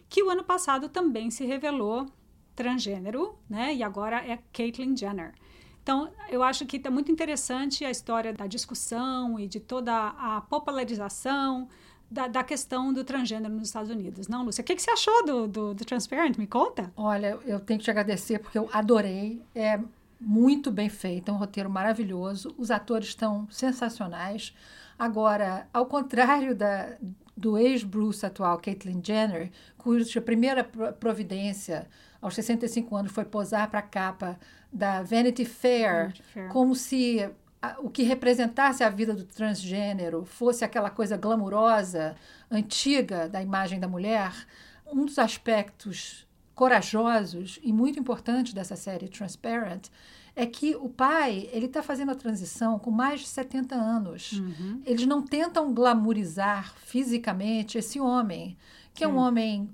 que 0.08 0.22
o 0.22 0.30
ano 0.30 0.42
passado 0.42 0.88
também 0.88 1.30
se 1.30 1.44
revelou 1.44 2.06
transgênero, 2.54 3.38
né? 3.46 3.74
E 3.74 3.82
agora 3.82 4.26
é 4.26 4.38
Caitlyn 4.50 4.96
Jenner. 4.96 5.34
Então, 5.82 6.10
eu 6.30 6.42
acho 6.42 6.64
que 6.64 6.78
está 6.78 6.90
muito 6.90 7.12
interessante 7.12 7.84
a 7.84 7.90
história 7.90 8.32
da 8.32 8.46
discussão 8.46 9.38
e 9.38 9.46
de 9.46 9.60
toda 9.60 9.92
a 9.92 10.40
popularização 10.40 11.68
da, 12.10 12.28
da 12.28 12.42
questão 12.42 12.94
do 12.94 13.04
transgênero 13.04 13.52
nos 13.52 13.68
Estados 13.68 13.90
Unidos. 13.90 14.26
Não, 14.26 14.42
Lúcia? 14.42 14.62
O 14.62 14.64
que, 14.64 14.74
que 14.74 14.80
você 14.80 14.90
achou 14.90 15.26
do, 15.26 15.46
do, 15.46 15.74
do 15.74 15.84
Transparent? 15.84 16.38
Me 16.38 16.46
conta. 16.46 16.90
Olha, 16.96 17.38
eu 17.44 17.60
tenho 17.60 17.78
que 17.78 17.84
te 17.84 17.90
agradecer 17.90 18.38
porque 18.38 18.56
eu 18.56 18.70
adorei. 18.72 19.42
É 19.54 19.78
muito 20.20 20.70
bem 20.70 20.88
feito, 20.88 21.30
é 21.30 21.34
um 21.34 21.36
roteiro 21.36 21.68
maravilhoso. 21.68 22.54
Os 22.56 22.70
atores 22.70 23.08
estão 23.08 23.46
sensacionais. 23.50 24.54
Agora, 24.98 25.68
ao 25.72 25.86
contrário 25.86 26.54
da, 26.54 26.96
do 27.36 27.58
ex-Bruce 27.58 28.24
atual, 28.24 28.58
Caitlyn 28.58 29.00
Jenner, 29.04 29.50
cuja 29.76 30.20
primeira 30.20 30.64
providência 30.64 31.86
aos 32.20 32.34
65 32.34 32.96
anos 32.96 33.12
foi 33.12 33.24
posar 33.24 33.68
para 33.68 33.80
a 33.80 33.82
capa 33.82 34.38
da 34.72 35.02
Vanity 35.02 35.44
Fair, 35.44 36.04
Vanity 36.04 36.22
Fair. 36.22 36.48
como 36.48 36.74
se 36.74 37.30
a, 37.60 37.76
o 37.80 37.90
que 37.90 38.02
representasse 38.02 38.82
a 38.82 38.88
vida 38.88 39.14
do 39.14 39.24
transgênero 39.24 40.24
fosse 40.24 40.64
aquela 40.64 40.90
coisa 40.90 41.16
glamurosa, 41.16 42.16
antiga 42.50 43.28
da 43.28 43.42
imagem 43.42 43.78
da 43.78 43.88
mulher. 43.88 44.32
Um 44.86 45.04
dos 45.04 45.18
aspectos 45.18 46.25
corajosos 46.56 47.60
e 47.62 47.70
muito 47.70 48.00
importantes 48.00 48.54
dessa 48.54 48.74
série 48.74 49.08
Transparent 49.08 49.88
é 50.34 50.46
que 50.46 50.74
o 50.74 50.88
pai 50.88 51.48
ele 51.52 51.66
está 51.66 51.82
fazendo 51.82 52.10
a 52.10 52.14
transição 52.14 52.78
com 52.78 52.90
mais 52.90 53.20
de 53.20 53.26
70 53.28 53.74
anos. 53.74 54.32
Uhum. 54.32 54.82
Eles 54.84 55.06
não 55.06 55.22
tentam 55.22 55.72
glamorizar 55.72 56.74
fisicamente 56.78 57.78
esse 57.78 58.00
homem, 58.00 58.56
que 58.94 59.04
é 59.04 59.08
um 59.08 59.16
homem 59.16 59.70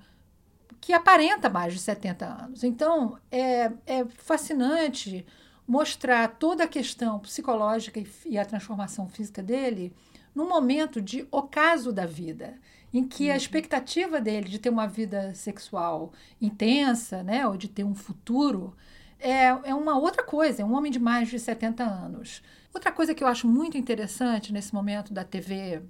que 0.81 0.93
aparenta 0.93 1.49
mais 1.49 1.73
de 1.73 1.79
70 1.79 2.27
anos. 2.27 2.65
Então, 2.65 3.17
é, 3.31 3.73
é 3.87 4.05
fascinante 4.05 5.25
mostrar 5.67 6.37
toda 6.37 6.65
a 6.65 6.69
questão 6.69 7.21
psicológica 7.21 8.01
e, 8.01 8.07
e, 8.27 8.37
a 8.37 8.45
transformação 8.45 9.09
física 9.09 9.41
dele 9.41 9.93
num 10.35 10.49
momento 10.49 11.01
de 11.01 11.27
ocaso 11.31 11.93
da 11.93 12.07
vida, 12.07 12.59
em 12.93 13.05
que 13.05 13.31
a 13.31 13.37
expectativa 13.37 14.21
dele 14.21 14.49
de 14.49 14.59
ter 14.59 14.71
uma 14.71 14.87
vida 14.87 15.35
sexual 15.35 16.13
intensa, 16.41 17.23
né, 17.23 17.47
ou 17.47 17.57
de 17.57 17.69
ter 17.69 17.85
um 17.85 17.95
futuro, 17.95 18.77
é, 19.19 19.47
é 19.47 19.75
uma 19.75 19.99
outra 19.99 20.23
coisa, 20.23 20.63
é 20.63 20.65
um 20.65 20.75
homem 20.75 20.91
de 20.93 20.99
mais 20.99 21.29
de 21.29 21.39
70 21.39 21.83
anos. 21.85 22.43
Outra 22.75 22.91
coisa 22.91 23.15
que 23.15 23.23
eu 23.23 23.29
acho 23.29 23.47
muito 23.47 23.79
interessante 23.79 24.53
nesse 24.53 24.75
momento 24.75 25.13
da 25.13 25.25
TV 25.25 25.83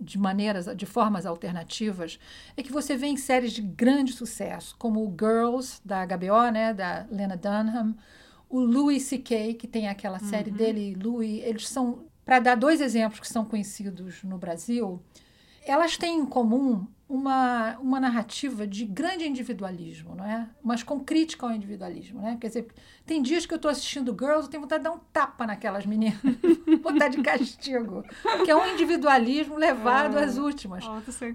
de 0.00 0.18
maneiras, 0.18 0.66
de 0.76 0.84
formas 0.84 1.24
alternativas, 1.24 2.18
é 2.56 2.62
que 2.62 2.72
você 2.72 2.96
vê 2.96 3.06
em 3.06 3.16
séries 3.16 3.52
de 3.52 3.62
grande 3.62 4.12
sucesso, 4.12 4.74
como 4.78 5.00
o 5.00 5.10
Girls, 5.10 5.80
da 5.84 6.04
HBO, 6.04 6.50
né, 6.52 6.74
da 6.74 7.06
Lena 7.10 7.36
Dunham, 7.36 7.94
o 8.50 8.60
Louis 8.60 9.02
C.K., 9.04 9.54
que 9.54 9.66
tem 9.66 9.88
aquela 9.88 10.18
série 10.18 10.50
dele, 10.50 10.94
Louis, 11.00 11.42
eles 11.44 11.68
são, 11.68 12.04
para 12.24 12.40
dar 12.40 12.56
dois 12.56 12.80
exemplos 12.80 13.20
que 13.20 13.28
são 13.28 13.44
conhecidos 13.44 14.22
no 14.24 14.36
Brasil, 14.36 15.00
elas 15.64 15.96
têm 15.96 16.18
em 16.18 16.26
comum 16.26 16.86
uma, 17.12 17.76
uma 17.78 18.00
narrativa 18.00 18.66
de 18.66 18.86
grande 18.86 19.26
individualismo, 19.26 20.14
não 20.14 20.24
é? 20.24 20.48
Mas 20.62 20.82
com 20.82 20.98
crítica 20.98 21.44
ao 21.44 21.52
individualismo, 21.52 22.22
né? 22.22 22.38
Quer 22.40 22.46
dizer, 22.46 22.68
tem 23.04 23.20
dias 23.20 23.44
que 23.44 23.52
eu 23.52 23.56
estou 23.56 23.70
assistindo 23.70 24.16
Girls, 24.18 24.44
eu 24.44 24.48
tenho 24.48 24.62
vontade 24.62 24.82
de 24.82 24.88
dar 24.88 24.96
um 24.96 25.00
tapa 25.12 25.46
naquelas 25.46 25.84
meninas, 25.84 26.18
botar 26.82 27.08
de 27.08 27.20
castigo, 27.20 28.02
que 28.44 28.50
é 28.50 28.56
um 28.56 28.66
individualismo 28.72 29.56
levado 29.56 30.16
às 30.16 30.38
últimas. 30.38 30.86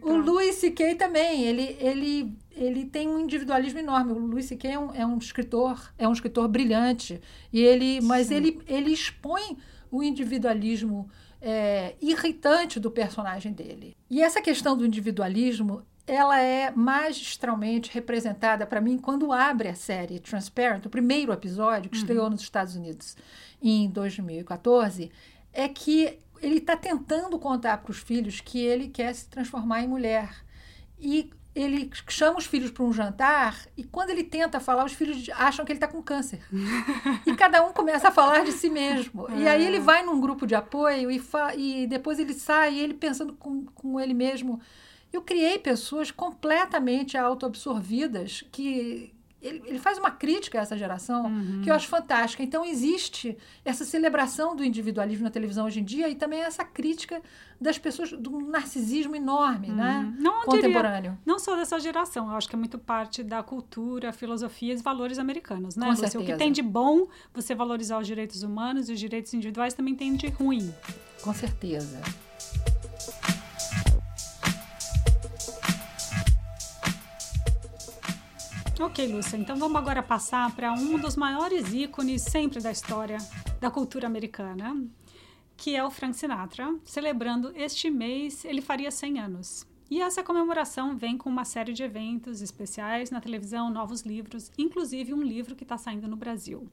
O 0.02 0.18
Louis 0.18 0.56
C.K. 0.56 0.96
também, 0.96 1.44
ele, 1.44 1.78
ele, 1.80 2.36
ele 2.56 2.86
tem 2.86 3.08
um 3.08 3.20
individualismo 3.20 3.78
enorme. 3.78 4.14
O 4.14 4.18
Louis 4.18 4.46
C.K. 4.46 4.72
É 4.72 4.80
um, 4.80 4.96
é 4.96 5.06
um 5.06 5.20
escritor, 5.20 5.94
é 5.96 6.08
um 6.08 6.14
escritor 6.14 6.48
brilhante, 6.48 7.22
e 7.54 7.62
ele, 7.62 8.02
mas 8.02 8.32
ele, 8.32 8.60
ele 8.68 8.92
expõe 8.92 9.56
o 9.92 10.02
individualismo 10.02 11.08
é, 11.42 11.96
irritante 12.02 12.80
do 12.80 12.92
personagem 12.92 13.54
dele. 13.54 13.96
E 14.10 14.22
essa 14.22 14.42
questão 14.42 14.76
do 14.76 14.86
individualismo, 14.86 15.86
ela 16.06 16.40
é 16.40 16.72
magistralmente 16.72 17.92
representada 17.92 18.66
para 18.66 18.82
mim 18.82 18.98
quando 18.98 19.32
abre 19.32 19.68
a 19.68 19.76
série 19.76 20.20
Transparent, 20.20 20.86
o 20.86 20.90
primeiro 20.90 21.32
episódio 21.34 21.90
que 21.90 21.98
uhum. 21.98 22.04
estreou 22.04 22.30
nos 22.30 22.42
Estados 22.42 22.76
Unidos 22.76 23.16
em 23.62 23.90
2014, 23.90 25.12
é 25.54 25.68
que 25.68 26.18
ele 26.42 26.58
está 26.58 26.78
tentando 26.78 27.38
contar 27.40 27.80
para 27.80 27.92
os 27.92 27.98
filhos 27.98 28.40
que 28.40 28.60
ele 28.60 28.88
quer 28.88 29.14
se 29.14 29.28
transformar 29.28 29.82
em 29.82 29.88
mulher. 29.88 30.30
E 31.00 31.32
ele 31.58 31.90
chama 32.08 32.38
os 32.38 32.46
filhos 32.46 32.70
para 32.70 32.84
um 32.84 32.94
jantar 32.94 33.66
e 33.76 33.84
quando 33.84 34.12
ele 34.12 34.24
tenta 34.24 34.60
falar, 34.60 34.86
os 34.86 34.94
filhos 34.94 35.28
acham 35.34 35.66
que 35.66 35.72
ele 35.72 35.78
está 35.78 35.88
com 35.88 36.04
câncer. 36.04 36.40
e 37.26 37.36
cada 37.36 37.64
um 37.66 37.74
começa 37.74 38.10
a 38.10 38.12
falar 38.12 38.44
de 38.46 38.52
si 38.52 38.70
mesmo. 38.70 39.28
E 39.36 39.48
aí 39.48 39.66
ele 39.66 39.80
vai 39.80 40.04
num 40.04 40.22
grupo 40.22 40.46
de 40.46 40.54
apoio 40.54 41.10
e, 41.10 41.20
e 41.56 41.88
depois 41.88 42.20
ele 42.20 42.36
sai, 42.36 42.78
ele 42.78 42.94
pensando 42.94 43.34
com, 43.34 43.66
com 43.66 44.00
ele 44.00 44.14
mesmo. 44.14 44.62
Eu 45.12 45.24
criei 45.24 45.58
pessoas 45.58 46.12
completamente 46.12 47.18
autoabsorvidas 47.18 48.44
que 48.52 49.17
ele, 49.48 49.64
ele, 49.66 49.80
faz 49.80 49.98
uma 49.98 50.12
crítica 50.12 50.60
a 50.60 50.62
essa 50.62 50.78
geração 50.78 51.26
uhum. 51.26 51.62
que 51.64 51.70
eu 51.70 51.76
acho 51.76 51.88
fantástica. 51.88 52.44
Então, 52.44 52.66
existe 52.66 53.38
essa 53.64 53.86
celebração 53.86 54.56
do 54.56 54.64
individualismo 54.64 55.24
na 55.24 55.30
televisão 55.30 55.66
hoje 55.66 55.80
em 55.80 55.84
dia 55.84 56.10
e 56.10 56.16
também 56.16 56.42
essa 56.42 56.64
crítica 56.64 57.22
das 57.60 57.78
pessoas, 57.78 58.12
do 58.12 58.40
narcisismo 58.40 59.16
enorme, 59.16 59.68
né? 59.68 60.00
uhum. 60.00 60.12
né? 60.12 60.18
Não, 60.20 60.42
Contemporâneo. 60.44 61.12
Diria, 61.12 61.20
não 61.26 61.40
só 61.40 61.56
dessa 61.56 61.80
geração, 61.80 62.30
eu 62.30 62.38
acho 62.38 62.48
que 62.48 62.56
é 62.56 62.60
muito 62.60 62.78
parte 62.78 63.24
da 63.24 63.42
cultura, 63.42 64.14
filosofia 64.14 64.74
e 64.74 64.78
valores 64.78 65.20
americanos, 65.20 65.76
né? 65.76 65.88
Com 65.88 65.96
você, 65.96 66.02
certeza. 66.08 66.24
O 66.24 66.26
que 66.26 66.36
tem 66.36 66.52
de 66.52 66.62
bom, 66.62 67.08
você 67.34 67.56
valorizar 67.56 67.98
os 68.00 68.08
direitos 68.08 68.44
humanos 68.44 68.90
e 68.90 68.94
os 68.94 69.00
direitos 69.00 69.34
individuais 69.34 69.74
também 69.74 69.96
tem 69.96 70.16
de 70.16 70.28
ruim. 70.28 70.74
Com 71.22 71.34
certeza. 71.34 72.02
Ok, 78.80 79.08
Lúcia, 79.08 79.38
então 79.38 79.58
vamos 79.58 79.76
agora 79.76 80.04
passar 80.04 80.56
para 80.56 80.72
um 80.72 81.00
dos 81.00 81.16
maiores 81.16 81.74
ícones 81.74 82.22
sempre 82.22 82.62
da 82.62 82.72
história 82.72 83.18
da 83.60 83.72
cultura 83.72 84.06
americana, 84.06 84.86
que 85.58 85.76
é 85.76 85.84
o 85.84 85.90
Frank 85.90 86.16
Sinatra, 86.16 86.76
celebrando 86.86 87.52
este 87.56 87.90
mês, 87.90 88.46
ele 88.46 88.62
faria 88.62 88.92
100 88.92 89.20
anos. 89.20 89.68
E 89.90 90.00
essa 90.00 90.24
comemoração 90.24 90.96
vem 90.96 91.18
com 91.18 91.28
uma 91.28 91.44
série 91.44 91.74
de 91.74 91.82
eventos 91.82 92.40
especiais 92.40 93.10
na 93.10 93.20
televisão, 93.20 93.72
novos 93.72 94.02
livros, 94.02 94.52
inclusive 94.60 95.12
um 95.12 95.24
livro 95.24 95.56
que 95.56 95.64
está 95.64 95.76
saindo 95.76 96.08
no 96.08 96.16
Brasil. 96.16 96.70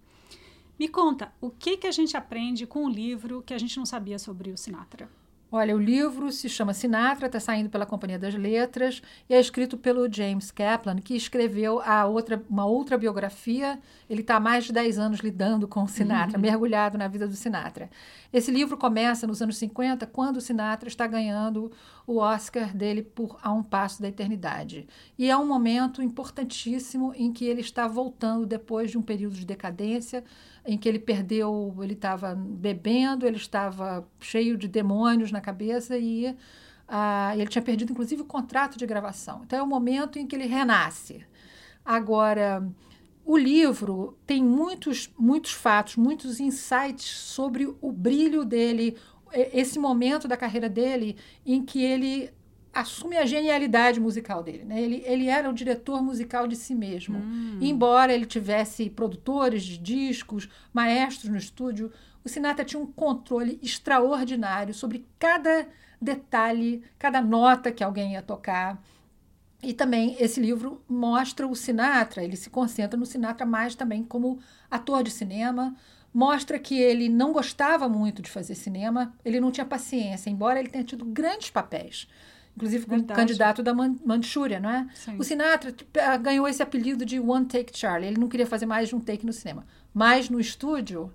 Me 0.78 0.88
conta, 0.88 1.32
o 1.40 1.48
que, 1.48 1.78
que 1.78 1.86
a 1.86 1.92
gente 1.92 2.18
aprende 2.18 2.66
com 2.66 2.84
o 2.84 2.88
livro 2.88 3.42
que 3.42 3.54
a 3.54 3.58
gente 3.58 3.78
não 3.78 3.86
sabia 3.86 4.18
sobre 4.18 4.50
o 4.50 4.58
Sinatra? 4.58 5.08
Olha, 5.56 5.76
o 5.76 5.78
livro 5.78 6.32
se 6.32 6.48
chama 6.48 6.74
Sinatra, 6.74 7.26
está 7.26 7.38
saindo 7.38 7.70
pela 7.70 7.86
Companhia 7.86 8.18
das 8.18 8.34
Letras 8.34 9.00
e 9.30 9.34
é 9.34 9.38
escrito 9.38 9.78
pelo 9.78 10.12
James 10.12 10.50
Kaplan, 10.50 10.96
que 10.96 11.14
escreveu 11.14 11.80
a 11.80 12.06
outra, 12.06 12.42
uma 12.50 12.66
outra 12.66 12.98
biografia. 12.98 13.78
Ele 14.10 14.22
está 14.22 14.34
há 14.34 14.40
mais 14.40 14.64
de 14.64 14.72
10 14.72 14.98
anos 14.98 15.20
lidando 15.20 15.68
com 15.68 15.84
o 15.84 15.88
Sinatra, 15.88 16.38
uhum. 16.38 16.42
mergulhado 16.42 16.98
na 16.98 17.06
vida 17.06 17.28
do 17.28 17.36
Sinatra. 17.36 17.88
Esse 18.32 18.50
livro 18.50 18.76
começa 18.76 19.28
nos 19.28 19.40
anos 19.40 19.56
50, 19.58 20.04
quando 20.08 20.38
o 20.38 20.40
Sinatra 20.40 20.88
está 20.88 21.06
ganhando 21.06 21.70
o 22.04 22.16
Oscar 22.16 22.76
dele 22.76 23.04
por 23.04 23.38
A 23.40 23.52
Um 23.52 23.62
Passo 23.62 24.02
da 24.02 24.08
Eternidade. 24.08 24.88
E 25.16 25.30
é 25.30 25.36
um 25.36 25.46
momento 25.46 26.02
importantíssimo 26.02 27.12
em 27.14 27.32
que 27.32 27.44
ele 27.44 27.60
está 27.60 27.86
voltando 27.86 28.44
depois 28.44 28.90
de 28.90 28.98
um 28.98 29.02
período 29.02 29.36
de 29.36 29.46
decadência 29.46 30.24
em 30.64 30.78
que 30.78 30.88
ele 30.88 30.98
perdeu, 30.98 31.74
ele 31.82 31.92
estava 31.92 32.34
bebendo, 32.34 33.26
ele 33.26 33.36
estava 33.36 34.06
cheio 34.18 34.56
de 34.56 34.66
demônios 34.66 35.30
na 35.30 35.40
cabeça 35.40 35.98
e 35.98 36.34
ah, 36.88 37.32
ele 37.36 37.48
tinha 37.48 37.62
perdido 37.62 37.92
inclusive 37.92 38.22
o 38.22 38.26
contrato 38.26 38.78
de 38.78 38.86
gravação. 38.86 39.42
Então 39.44 39.58
é 39.58 39.62
o 39.62 39.66
momento 39.66 40.18
em 40.18 40.26
que 40.26 40.34
ele 40.34 40.46
renasce. 40.46 41.24
Agora, 41.84 42.66
o 43.24 43.36
livro 43.36 44.16
tem 44.26 44.42
muitos, 44.42 45.10
muitos 45.18 45.52
fatos, 45.52 45.96
muitos 45.96 46.40
insights 46.40 47.06
sobre 47.06 47.66
o 47.80 47.92
brilho 47.92 48.44
dele, 48.44 48.96
esse 49.32 49.78
momento 49.78 50.26
da 50.26 50.36
carreira 50.36 50.68
dele 50.68 51.16
em 51.44 51.64
que 51.64 51.82
ele 51.82 52.30
assume 52.74 53.16
a 53.16 53.24
genialidade 53.24 54.00
musical 54.00 54.42
dele. 54.42 54.64
Né? 54.64 54.82
Ele, 54.82 55.02
ele 55.06 55.28
era 55.28 55.48
o 55.48 55.54
diretor 55.54 56.02
musical 56.02 56.48
de 56.48 56.56
si 56.56 56.74
mesmo. 56.74 57.18
Hum. 57.18 57.58
Embora 57.60 58.12
ele 58.12 58.26
tivesse 58.26 58.90
produtores 58.90 59.62
de 59.62 59.78
discos, 59.78 60.48
maestros 60.72 61.30
no 61.30 61.36
estúdio, 61.36 61.92
o 62.24 62.28
Sinatra 62.28 62.64
tinha 62.64 62.80
um 62.80 62.86
controle 62.86 63.58
extraordinário 63.62 64.74
sobre 64.74 65.06
cada 65.18 65.68
detalhe, 66.00 66.82
cada 66.98 67.20
nota 67.20 67.70
que 67.70 67.84
alguém 67.84 68.14
ia 68.14 68.22
tocar. 68.22 68.82
E 69.62 69.72
também 69.72 70.16
esse 70.18 70.40
livro 70.40 70.82
mostra 70.88 71.46
o 71.46 71.54
Sinatra, 71.54 72.22
ele 72.22 72.36
se 72.36 72.50
concentra 72.50 72.98
no 72.98 73.06
Sinatra 73.06 73.46
mais 73.46 73.74
também 73.74 74.02
como 74.02 74.38
ator 74.70 75.02
de 75.02 75.10
cinema, 75.10 75.74
mostra 76.12 76.58
que 76.58 76.78
ele 76.78 77.08
não 77.08 77.32
gostava 77.32 77.88
muito 77.88 78.20
de 78.20 78.30
fazer 78.30 78.54
cinema, 78.54 79.14
ele 79.24 79.40
não 79.40 79.50
tinha 79.50 79.64
paciência, 79.64 80.28
embora 80.28 80.60
ele 80.60 80.68
tenha 80.68 80.84
tido 80.84 81.04
grandes 81.04 81.50
papéis 81.50 82.06
inclusive 82.56 82.86
como 82.86 83.04
candidato 83.04 83.62
da 83.62 83.74
Man 83.74 83.96
Manchúria, 84.04 84.60
não 84.60 84.70
é? 84.70 84.86
Sim. 84.94 85.16
O 85.18 85.24
Sinatra 85.24 85.74
ah, 86.00 86.16
ganhou 86.16 86.46
esse 86.48 86.62
apelido 86.62 87.04
de 87.04 87.18
One 87.18 87.46
Take 87.46 87.76
Charlie. 87.76 88.08
Ele 88.08 88.20
não 88.20 88.28
queria 88.28 88.46
fazer 88.46 88.66
mais 88.66 88.88
de 88.88 88.94
um 88.94 89.00
take 89.00 89.26
no 89.26 89.32
cinema. 89.32 89.66
Mas 89.92 90.30
no 90.30 90.40
estúdio, 90.40 91.12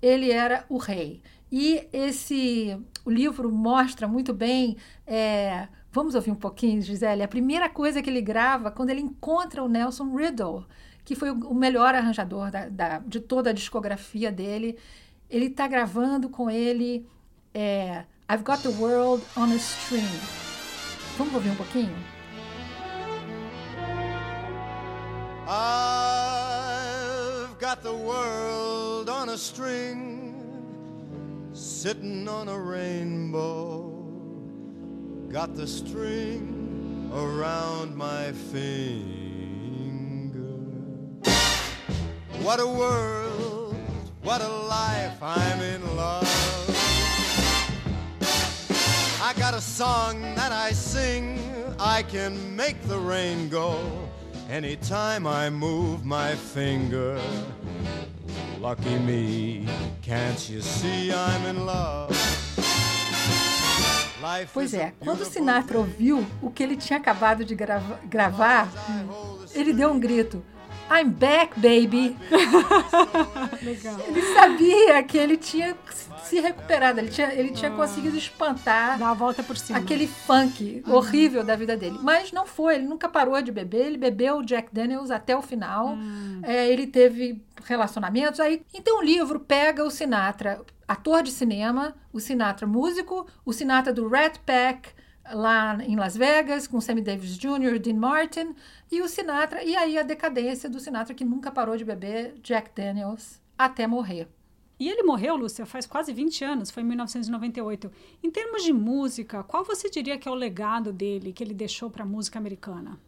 ele 0.00 0.30
era 0.30 0.64
o 0.68 0.78
rei. 0.78 1.22
E 1.50 1.86
esse 1.92 2.78
o 3.04 3.10
livro 3.10 3.50
mostra 3.50 4.08
muito 4.08 4.32
bem. 4.32 4.76
É, 5.06 5.68
vamos 5.92 6.14
ouvir 6.14 6.30
um 6.30 6.36
pouquinho, 6.36 6.80
Gisele? 6.80 7.22
A 7.22 7.28
primeira 7.28 7.68
coisa 7.68 8.02
que 8.02 8.08
ele 8.08 8.22
grava 8.22 8.70
quando 8.70 8.90
ele 8.90 9.00
encontra 9.00 9.62
o 9.62 9.68
Nelson 9.68 10.14
Riddle, 10.14 10.66
que 11.04 11.14
foi 11.14 11.30
o 11.30 11.54
melhor 11.54 11.94
arranjador 11.94 12.50
da, 12.50 12.68
da, 12.68 12.98
de 12.98 13.20
toda 13.20 13.50
a 13.50 13.52
discografia 13.52 14.32
dele. 14.32 14.78
Ele 15.28 15.46
está 15.46 15.66
gravando 15.66 16.28
com 16.30 16.50
ele 16.50 17.06
é, 17.54 18.04
I've 18.30 18.42
Got 18.42 18.62
the 18.62 18.68
World 18.68 19.22
on 19.36 19.52
a 19.52 19.56
String. 19.56 20.47
Vamos 21.18 21.34
ouvir 21.34 21.50
um 21.50 21.56
pouquinho? 21.56 21.96
I've 25.48 26.78
got 27.58 27.82
the 27.82 27.92
world 27.92 29.08
on 29.08 29.30
a 29.30 29.36
string, 29.36 30.36
sitting 31.52 32.28
on 32.28 32.48
a 32.48 32.56
rainbow. 32.56 33.92
Got 35.28 35.56
the 35.56 35.66
string 35.66 37.10
around 37.12 37.96
my 37.96 38.30
finger. 38.52 38.78
What 42.44 42.60
a 42.60 42.66
world, 42.66 43.74
what 44.22 44.40
a 44.40 44.48
life, 44.48 45.20
I'm 45.20 45.60
in 45.62 45.96
love. 45.96 46.27
A 49.58 49.60
song 49.60 50.20
that 50.36 50.52
I 50.52 50.72
sing, 50.72 51.36
I 51.80 52.04
can 52.04 52.54
make 52.54 52.80
the 52.82 52.96
rain 52.96 53.48
go 53.48 53.74
anytime 54.48 55.26
I 55.26 55.50
move 55.50 56.04
my 56.04 56.36
finger. 56.36 57.20
Lucky 58.60 58.96
me, 59.00 59.66
can't 60.00 60.48
you 60.48 60.60
see 60.62 61.12
I'm 61.12 61.44
in 61.46 61.66
love? 61.66 62.14
Pois 64.54 64.74
é, 64.74 64.92
quando 65.00 65.24
Sinatra 65.24 65.78
ouviu 65.78 66.24
o 66.40 66.50
que 66.50 66.62
ele 66.62 66.76
tinha 66.76 66.96
acabado 66.96 67.44
de 67.44 67.56
grava 67.56 67.98
gravar, 68.04 68.68
ele 69.54 69.72
deu 69.72 69.90
um 69.90 69.98
grito. 69.98 70.40
I'm 70.90 71.10
back, 71.10 71.58
baby. 71.60 72.16
Legal. 73.62 73.96
Ele 74.08 74.22
sabia 74.34 75.02
que 75.02 75.18
ele 75.18 75.36
tinha 75.36 75.76
se 76.24 76.40
recuperado, 76.40 77.00
ele 77.00 77.08
tinha, 77.08 77.32
ele 77.32 77.50
tinha 77.52 77.70
ah. 77.70 77.74
conseguido 77.74 78.16
espantar 78.16 78.98
Dar 78.98 79.10
a 79.10 79.14
volta 79.14 79.42
por 79.42 79.56
cima. 79.56 79.78
aquele 79.78 80.06
funk 80.06 80.82
uhum. 80.86 80.94
horrível 80.94 81.42
da 81.42 81.56
vida 81.56 81.76
dele. 81.76 81.98
Mas 82.02 82.32
não 82.32 82.46
foi, 82.46 82.76
ele 82.76 82.86
nunca 82.86 83.08
parou 83.08 83.40
de 83.40 83.50
beber, 83.50 83.86
ele 83.86 83.96
bebeu 83.96 84.42
Jack 84.42 84.68
Daniels 84.72 85.10
até 85.10 85.36
o 85.36 85.40
final. 85.40 85.88
Hum. 85.88 86.40
É, 86.42 86.68
ele 86.68 86.86
teve 86.86 87.42
relacionamentos. 87.64 88.40
Aí, 88.40 88.62
então 88.74 88.98
o 88.98 89.02
livro 89.02 89.40
pega 89.40 89.84
o 89.84 89.90
Sinatra, 89.90 90.60
ator 90.86 91.22
de 91.22 91.30
cinema, 91.30 91.94
o 92.12 92.20
Sinatra 92.20 92.66
músico, 92.66 93.26
o 93.44 93.52
Sinatra 93.52 93.92
do 93.92 94.08
Rat 94.08 94.38
Pack, 94.44 94.90
lá 95.32 95.78
em 95.84 95.96
Las 95.96 96.16
Vegas, 96.16 96.66
com 96.66 96.80
Sammy 96.80 97.00
Davis 97.00 97.36
Jr., 97.36 97.78
Dean 97.78 97.94
Martin, 97.94 98.54
e 98.90 99.00
o 99.00 99.08
Sinatra, 99.08 99.62
e 99.62 99.76
aí 99.76 99.98
a 99.98 100.02
decadência 100.02 100.68
do 100.68 100.80
Sinatra, 100.80 101.14
que 101.14 101.24
nunca 101.24 101.50
parou 101.50 101.76
de 101.76 101.84
beber 101.84 102.34
Jack 102.42 102.70
Daniels 102.74 103.40
até 103.56 103.86
morrer. 103.86 104.28
E 104.80 104.88
ele 104.88 105.02
morreu, 105.02 105.34
Lúcia, 105.36 105.66
faz 105.66 105.86
quase 105.86 106.12
20 106.12 106.44
anos, 106.44 106.70
foi 106.70 106.84
em 106.84 106.86
1998. 106.86 107.90
Em 108.22 108.30
termos 108.30 108.62
de 108.62 108.72
música, 108.72 109.42
qual 109.42 109.64
você 109.64 109.90
diria 109.90 110.16
que 110.16 110.28
é 110.28 110.30
o 110.30 110.36
legado 110.36 110.92
dele, 110.92 111.32
que 111.32 111.42
ele 111.42 111.54
deixou 111.54 111.90
para 111.90 112.04
a 112.04 112.06
música 112.06 112.38
americana? 112.38 112.98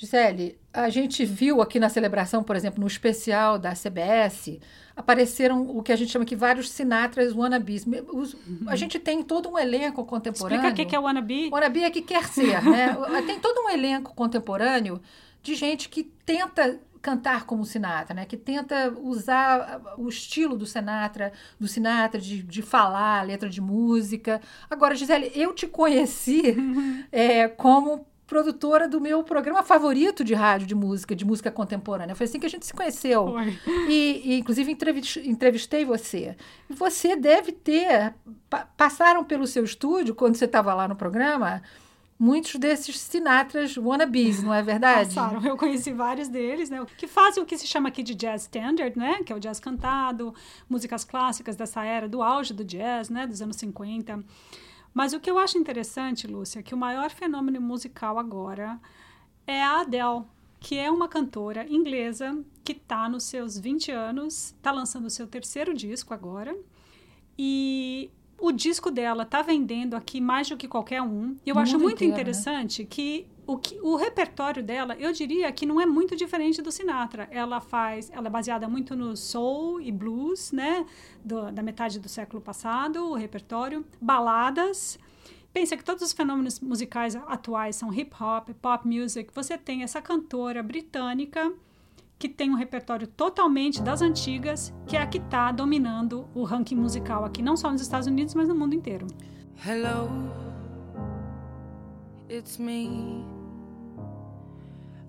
Gisele, 0.00 0.58
a 0.72 0.88
gente 0.88 1.26
viu 1.26 1.60
aqui 1.60 1.78
na 1.78 1.90
celebração, 1.90 2.42
por 2.42 2.56
exemplo, 2.56 2.80
no 2.80 2.86
especial 2.86 3.58
da 3.58 3.74
CBS, 3.74 4.58
apareceram 4.96 5.76
o 5.76 5.82
que 5.82 5.92
a 5.92 5.96
gente 5.96 6.10
chama 6.10 6.22
aqui 6.22 6.34
vários 6.34 6.70
Sinatras 6.70 7.34
wannabes. 7.34 7.84
Os, 8.10 8.34
a 8.66 8.76
gente 8.76 8.98
tem 8.98 9.22
todo 9.22 9.50
um 9.50 9.58
elenco 9.58 10.02
contemporâneo. 10.06 10.56
Explica 10.56 10.82
o 10.82 10.88
que 10.88 10.96
é 10.96 10.98
wannabe. 10.98 11.50
Wannabe 11.52 11.84
é 11.84 11.90
que 11.90 12.00
quer 12.00 12.24
ser, 12.24 12.62
né? 12.64 12.96
tem 13.26 13.38
todo 13.38 13.60
um 13.60 13.68
elenco 13.68 14.14
contemporâneo 14.14 15.02
de 15.42 15.54
gente 15.54 15.90
que 15.90 16.04
tenta 16.24 16.80
cantar 17.02 17.44
como 17.44 17.66
Sinatra, 17.66 18.14
né? 18.14 18.24
Que 18.24 18.38
tenta 18.38 18.94
usar 19.02 19.82
o 19.98 20.08
estilo 20.08 20.56
do 20.56 20.64
Sinatra, 20.64 21.30
do 21.58 21.68
Sinatra 21.68 22.18
de, 22.18 22.42
de 22.42 22.62
falar, 22.62 23.26
letra 23.26 23.50
de 23.50 23.60
música. 23.60 24.40
Agora, 24.70 24.94
Gisele, 24.94 25.30
eu 25.34 25.52
te 25.52 25.66
conheci 25.66 26.56
é, 27.12 27.48
como 27.48 28.06
produtora 28.30 28.88
do 28.88 29.00
meu 29.00 29.24
programa 29.24 29.60
favorito 29.62 30.22
de 30.22 30.34
rádio 30.34 30.66
de 30.68 30.74
música, 30.74 31.16
de 31.16 31.24
música 31.24 31.50
contemporânea. 31.50 32.14
Foi 32.14 32.26
assim 32.26 32.38
que 32.38 32.46
a 32.46 32.48
gente 32.48 32.64
se 32.64 32.72
conheceu. 32.72 33.26
E, 33.88 34.22
e, 34.24 34.38
inclusive, 34.38 34.70
entrevist- 34.70 35.16
entrevistei 35.26 35.84
você. 35.84 36.36
E 36.70 36.72
você 36.72 37.16
deve 37.16 37.50
ter. 37.50 38.14
pa- 38.48 38.68
passaram 38.76 39.24
pelo 39.24 39.46
seu 39.48 39.64
estúdio, 39.64 40.14
quando 40.14 40.36
você 40.36 40.44
estava 40.44 40.72
lá 40.72 40.86
no 40.86 40.94
programa, 40.94 41.60
muitos 42.18 42.54
desses 42.54 43.00
Sinatras 43.00 43.76
wannabes, 43.76 44.42
não 44.44 44.54
é 44.54 44.62
verdade? 44.62 45.12
Passaram. 45.14 45.44
Eu 45.44 45.56
conheci 45.56 45.92
vários 45.92 46.28
deles, 46.28 46.70
né? 46.70 46.84
Que 46.96 47.08
fazem 47.08 47.42
o 47.42 47.46
que 47.46 47.58
se 47.58 47.66
chama 47.66 47.88
aqui 47.88 48.02
de 48.02 48.14
jazz 48.14 48.42
standard, 48.42 48.96
né? 48.96 49.22
Que 49.24 49.32
é 49.32 49.36
o 49.36 49.40
jazz 49.40 49.58
cantado, 49.58 50.32
músicas 50.68 51.02
clássicas 51.04 51.56
dessa 51.56 51.84
era, 51.84 52.08
do 52.08 52.22
auge 52.22 52.54
do 52.54 52.62
jazz, 52.64 53.08
né? 53.10 53.26
Dos 53.26 53.42
anos 53.42 53.56
50. 53.56 54.22
Mas 54.92 55.12
o 55.12 55.20
que 55.20 55.30
eu 55.30 55.38
acho 55.38 55.56
interessante, 55.56 56.26
Lúcia, 56.26 56.60
é 56.60 56.62
que 56.62 56.74
o 56.74 56.78
maior 56.78 57.10
fenômeno 57.10 57.60
musical 57.60 58.18
agora 58.18 58.80
é 59.46 59.62
a 59.62 59.80
Adele, 59.80 60.24
que 60.58 60.76
é 60.76 60.90
uma 60.90 61.08
cantora 61.08 61.66
inglesa 61.68 62.38
que 62.64 62.72
está 62.72 63.08
nos 63.08 63.24
seus 63.24 63.58
20 63.58 63.90
anos, 63.90 64.54
está 64.56 64.70
lançando 64.70 65.06
o 65.06 65.10
seu 65.10 65.26
terceiro 65.26 65.72
disco 65.72 66.12
agora. 66.12 66.56
E 67.38 68.10
o 68.38 68.52
disco 68.52 68.90
dela 68.90 69.22
está 69.22 69.42
vendendo 69.42 69.94
aqui 69.94 70.20
mais 70.20 70.48
do 70.48 70.56
que 70.56 70.66
qualquer 70.68 71.02
um. 71.02 71.36
E 71.44 71.50
eu 71.50 71.58
acho 71.58 71.78
muito 71.78 71.96
inteiro, 71.96 72.14
né? 72.14 72.20
interessante 72.20 72.84
que 72.84 73.26
o, 73.52 73.58
que 73.58 73.80
o 73.80 73.96
repertório 73.96 74.62
dela, 74.62 74.94
eu 74.98 75.12
diria 75.12 75.50
que 75.52 75.66
não 75.66 75.80
é 75.80 75.86
muito 75.86 76.14
diferente 76.16 76.60
do 76.62 76.70
Sinatra. 76.70 77.28
Ela 77.30 77.60
faz, 77.60 78.10
ela 78.12 78.26
é 78.28 78.30
baseada 78.30 78.68
muito 78.68 78.94
no 78.94 79.16
soul 79.16 79.80
e 79.80 79.90
blues, 79.90 80.52
né, 80.52 80.86
do- 81.24 81.50
da 81.50 81.62
metade 81.62 81.98
do 81.98 82.08
século 82.08 82.40
passado, 82.40 83.04
o 83.10 83.14
repertório, 83.14 83.84
baladas. 84.00 84.98
Pensa 85.52 85.76
que 85.76 85.82
todos 85.84 86.02
os 86.02 86.12
fenômenos 86.12 86.60
musicais 86.60 87.16
atuais 87.16 87.74
são 87.76 87.92
hip 87.92 88.14
hop, 88.22 88.50
pop 88.62 88.86
music. 88.86 89.32
Você 89.34 89.58
tem 89.58 89.82
essa 89.82 90.00
cantora 90.00 90.62
britânica 90.62 91.52
que 92.18 92.28
tem 92.28 92.50
um 92.50 92.54
repertório 92.54 93.06
totalmente 93.06 93.82
das 93.82 94.02
antigas, 94.02 94.72
que 94.86 94.96
é 94.96 95.00
a 95.02 95.06
que 95.06 95.18
está 95.18 95.50
dominando 95.50 96.28
o 96.34 96.44
ranking 96.44 96.76
musical 96.76 97.24
aqui, 97.24 97.42
não 97.42 97.56
só 97.56 97.72
nos 97.72 97.80
Estados 97.80 98.06
Unidos, 98.06 98.34
mas 98.34 98.46
no 98.46 98.54
mundo 98.54 98.74
inteiro. 98.74 99.06
Hello, 99.66 100.08
it's 102.28 102.58
me. 102.58 103.24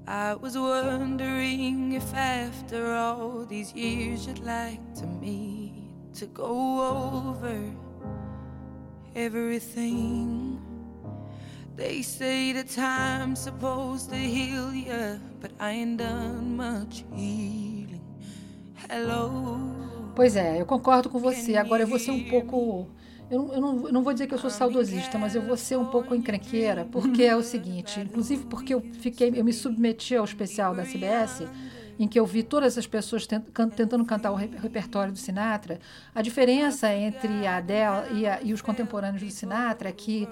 I 0.07 0.33
was 0.33 0.57
wondering 0.57 1.93
if 1.93 2.13
after 2.13 2.93
all 2.93 3.45
these 3.45 3.73
years 3.73 4.25
you'd 4.27 4.39
like 4.39 4.81
to 4.95 5.05
meet 5.05 5.73
to 6.15 6.25
go 6.25 7.31
over 7.37 7.57
everything. 9.15 10.59
They 11.75 12.01
say 12.01 12.51
the 12.51 12.63
time's 12.63 13.39
supposed 13.39 14.09
to 14.09 14.17
heal 14.17 14.73
ya, 14.73 15.17
but 15.39 15.51
I 15.59 15.71
ain't 15.71 15.97
done 15.97 16.57
much 16.57 17.05
healing. 17.15 18.01
Hello. 18.89 19.59
Pois 20.15 20.35
é, 20.35 20.59
eu 20.59 20.65
concordo 20.65 21.09
com 21.09 21.19
você. 21.19 21.55
Agora 21.55 21.83
eu 21.83 21.87
vou 21.87 21.97
ser 21.97 22.11
um 22.11 22.29
pouco. 22.29 22.87
Eu, 23.31 23.53
eu 23.53 23.61
não, 23.61 23.87
eu 23.87 23.93
não 23.93 24.03
vou 24.03 24.11
dizer 24.11 24.27
que 24.27 24.33
eu 24.33 24.37
sou 24.37 24.49
saudosista, 24.49 25.17
mas 25.17 25.33
eu 25.35 25.41
vou 25.41 25.55
ser 25.55 25.77
um 25.77 25.85
pouco 25.85 26.13
encrenqueira, 26.13 26.85
porque 26.91 27.23
é 27.23 27.35
o 27.35 27.41
seguinte, 27.41 27.99
inclusive 28.01 28.45
porque 28.45 28.73
eu 28.73 28.81
fiquei, 28.99 29.31
eu 29.33 29.43
me 29.45 29.53
submeti 29.53 30.15
ao 30.15 30.25
especial 30.25 30.75
da 30.75 30.83
CBS, 30.83 31.43
em 31.97 32.07
que 32.07 32.19
eu 32.19 32.25
vi 32.25 32.43
todas 32.43 32.77
as 32.77 32.85
pessoas 32.87 33.25
tentando 33.27 34.03
cantar 34.03 34.31
o 34.31 34.35
re- 34.35 34.49
repertório 34.61 35.13
do 35.13 35.19
Sinatra. 35.19 35.79
A 36.13 36.21
diferença 36.21 36.93
entre 36.93 37.47
a 37.47 37.57
Adele 37.57 38.19
e, 38.19 38.27
a- 38.27 38.41
e 38.41 38.53
os 38.53 38.61
contemporâneos 38.61 39.21
do 39.23 39.29
Sinatra 39.29 39.89
é 39.89 39.91
que 39.91 40.27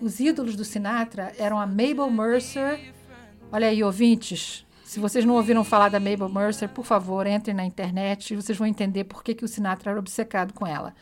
os 0.00 0.18
ídolos 0.18 0.56
do 0.56 0.64
Sinatra 0.64 1.32
eram 1.38 1.58
a 1.60 1.66
Mabel 1.66 2.10
Mercer. 2.10 2.92
Olha 3.52 3.68
aí, 3.68 3.84
ouvintes, 3.84 4.66
se 4.84 4.98
vocês 4.98 5.24
não 5.24 5.34
ouviram 5.34 5.62
falar 5.62 5.90
da 5.90 6.00
Mabel 6.00 6.28
Mercer, 6.28 6.68
por 6.68 6.84
favor, 6.84 7.26
entrem 7.26 7.54
na 7.54 7.64
internet 7.64 8.32
e 8.32 8.36
vocês 8.36 8.56
vão 8.56 8.66
entender 8.66 9.04
por 9.04 9.22
que, 9.22 9.34
que 9.34 9.44
o 9.44 9.48
Sinatra 9.48 9.90
era 9.90 10.00
obcecado 10.00 10.52
com 10.54 10.66
ela. 10.66 10.94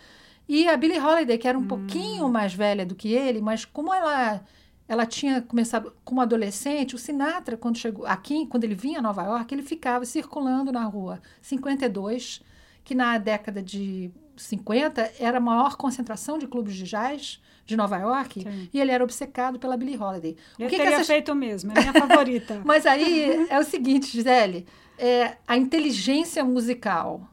E 0.48 0.68
a 0.68 0.76
Billie 0.76 0.98
Holiday, 1.00 1.38
que 1.38 1.48
era 1.48 1.58
um 1.58 1.66
pouquinho 1.66 2.28
mais 2.28 2.52
velha 2.54 2.84
do 2.84 2.94
que 2.94 3.12
ele, 3.12 3.40
mas 3.40 3.64
como 3.64 3.92
ela 3.92 4.42
ela 4.86 5.06
tinha 5.06 5.40
começado 5.40 5.94
como 6.04 6.20
adolescente, 6.20 6.94
o 6.94 6.98
Sinatra, 6.98 7.56
quando 7.56 7.78
chegou 7.78 8.04
aqui, 8.06 8.46
quando 8.46 8.64
ele 8.64 8.74
vinha 8.74 8.98
a 8.98 9.02
Nova 9.02 9.22
York, 9.22 9.54
ele 9.54 9.62
ficava 9.62 10.04
circulando 10.04 10.70
na 10.70 10.84
rua 10.84 11.22
52, 11.40 12.42
que 12.84 12.94
na 12.94 13.16
década 13.16 13.62
de 13.62 14.10
50 14.36 15.12
era 15.18 15.38
a 15.38 15.40
maior 15.40 15.76
concentração 15.76 16.36
de 16.38 16.46
clubes 16.46 16.74
de 16.74 16.84
jazz 16.84 17.40
de 17.64 17.76
Nova 17.78 17.96
York, 17.96 18.42
Sim. 18.42 18.68
e 18.74 18.78
ele 18.78 18.90
era 18.90 19.02
obcecado 19.02 19.58
pela 19.58 19.74
Billie 19.74 19.96
Holiday. 19.96 20.36
Eu 20.58 20.66
O 20.66 20.68
que 20.68 20.76
que 20.76 20.82
teria 20.82 20.96
essas- 20.96 21.06
feito 21.06 21.34
mesmo, 21.34 21.72
é 21.72 21.78
a 21.78 21.80
minha 21.80 21.92
favorita. 21.94 22.60
mas 22.66 22.84
aí 22.84 23.46
é 23.48 23.58
o 23.58 23.64
seguinte, 23.64 24.06
Gisele, 24.08 24.66
é, 24.98 25.38
a 25.48 25.56
inteligência 25.56 26.44
musical 26.44 27.26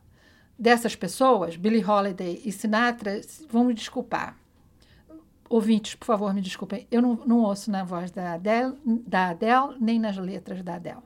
dessas 0.62 0.96
pessoas, 0.96 1.56
Billie 1.56 1.84
Holiday 1.84 2.40
e 2.46 2.52
Sinatra, 2.52 3.20
vão 3.50 3.64
me 3.64 3.74
desculpar. 3.74 4.38
Ouvintes, 5.50 5.96
por 5.96 6.06
favor, 6.06 6.32
me 6.36 6.40
desculpem. 6.40 6.88
Eu 6.92 7.02
não, 7.02 7.16
não 7.26 7.40
ouço 7.40 7.72
na 7.72 7.84
voz 7.84 8.12
da 8.12 8.34
Adele, 8.34 8.78
da 8.86 9.30
Adele, 9.30 9.76
nem 9.82 10.00
nas 10.00 10.16
letras 10.18 10.62
da 10.62 10.76
Adele. 10.76 11.02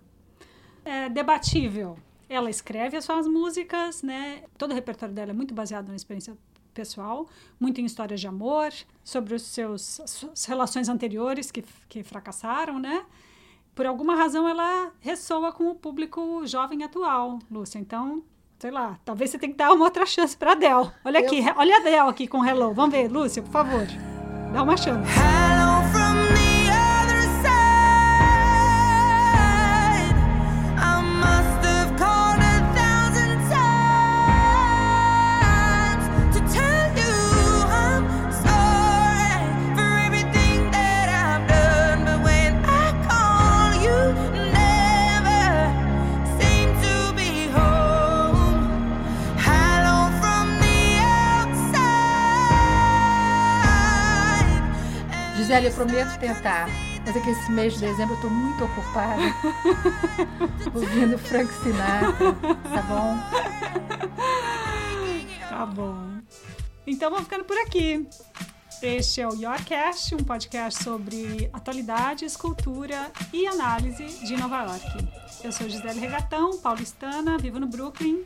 é 0.84 1.08
debatível. 1.08 1.98
Ela 2.28 2.50
escreve 2.50 2.98
as 2.98 3.06
suas 3.06 3.28
músicas, 3.28 4.04
né? 4.04 4.44
Todo 4.58 4.72
o 4.72 4.76
repertório 4.76 5.16
dela 5.16 5.32
é 5.32 5.34
muito 5.34 5.54
baseado 5.54 5.88
na 5.88 5.96
experiência 5.96 6.38
pessoal, 6.74 7.26
muito 7.58 7.80
em 7.80 7.86
histórias 7.86 8.20
de 8.20 8.28
amor, 8.28 8.74
sobre 9.06 9.36
os 9.36 9.44
seus 9.44 10.02
as 10.02 10.46
relações 10.46 10.90
anteriores 10.90 11.50
que, 11.50 11.64
que 11.88 12.04
fracassaram, 12.04 12.78
né? 12.78 13.06
Por 13.74 13.86
alguma 13.86 14.16
razão 14.16 14.48
ela 14.50 14.92
ressoa 15.00 15.54
com 15.54 15.70
o 15.70 15.76
público 15.76 16.46
jovem 16.46 16.84
atual, 16.84 17.40
Lúcia. 17.50 17.80
Então, 17.80 18.22
sei 18.60 18.72
lá, 18.72 18.98
talvez 19.06 19.30
você 19.32 19.38
tenha 19.38 19.52
que 19.52 19.58
dar 19.58 19.72
uma 19.74 19.86
outra 19.86 20.06
chance 20.06 20.36
para 20.36 20.52
Adele. 20.54 20.90
Olha 21.04 21.20
aqui, 21.20 21.40
re- 21.40 21.54
olha 21.58 21.76
a 21.76 21.80
Adele 21.80 21.98
aqui 22.10 22.28
com 22.28 22.44
Hello. 22.46 22.74
Vamos 22.74 22.92
ver, 22.96 23.08
Lúcia, 23.10 23.42
por 23.44 23.52
favor. 23.52 23.86
Dá 24.54 24.64
uma 24.64 24.78
chance. 24.78 25.10
Hello 25.20 25.65
Gisele, 55.66 55.68
eu 55.68 55.74
prometo 55.74 56.20
tentar. 56.20 56.68
Mas 57.06 57.16
é 57.16 57.20
que 57.20 57.30
esse 57.30 57.52
mês 57.52 57.74
de 57.74 57.80
dezembro 57.80 58.14
eu 58.14 58.16
estou 58.16 58.30
muito 58.30 58.64
ocupada 58.64 59.22
ouvindo 60.74 61.18
Frank 61.18 61.52
Sinatra, 61.54 62.34
tá 62.64 62.82
bom? 62.82 63.18
Tá 65.50 65.66
bom. 65.66 66.20
Então 66.86 67.10
vamos 67.10 67.26
ficando 67.26 67.46
por 67.46 67.58
aqui. 67.58 68.08
Este 68.82 69.22
é 69.22 69.28
o 69.28 69.34
Yorkcast, 69.34 70.16
um 70.16 70.24
podcast 70.24 70.84
sobre 70.84 71.50
atualidades, 71.54 72.36
cultura 72.36 73.12
e 73.34 73.48
análise 73.48 74.06
de 74.26 74.36
Nova 74.38 74.64
York. 74.64 75.10
Eu 75.44 75.52
sou 75.52 75.70
Gisele 75.70 76.00
Regatão, 76.00 76.58
paulistana, 76.58 77.38
vivo 77.38 77.60
no 77.60 77.68
Brooklyn. 77.68 78.24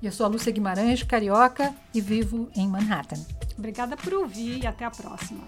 E 0.00 0.06
eu 0.06 0.12
sou 0.12 0.24
a 0.24 0.28
Lúcia 0.28 0.52
Guimarães, 0.52 1.02
carioca, 1.02 1.74
e 1.92 2.00
vivo 2.00 2.48
em 2.54 2.68
Manhattan. 2.68 3.20
Obrigada 3.58 3.96
por 3.96 4.14
ouvir 4.14 4.62
e 4.62 4.66
até 4.66 4.84
a 4.84 4.90
próxima. 4.90 5.42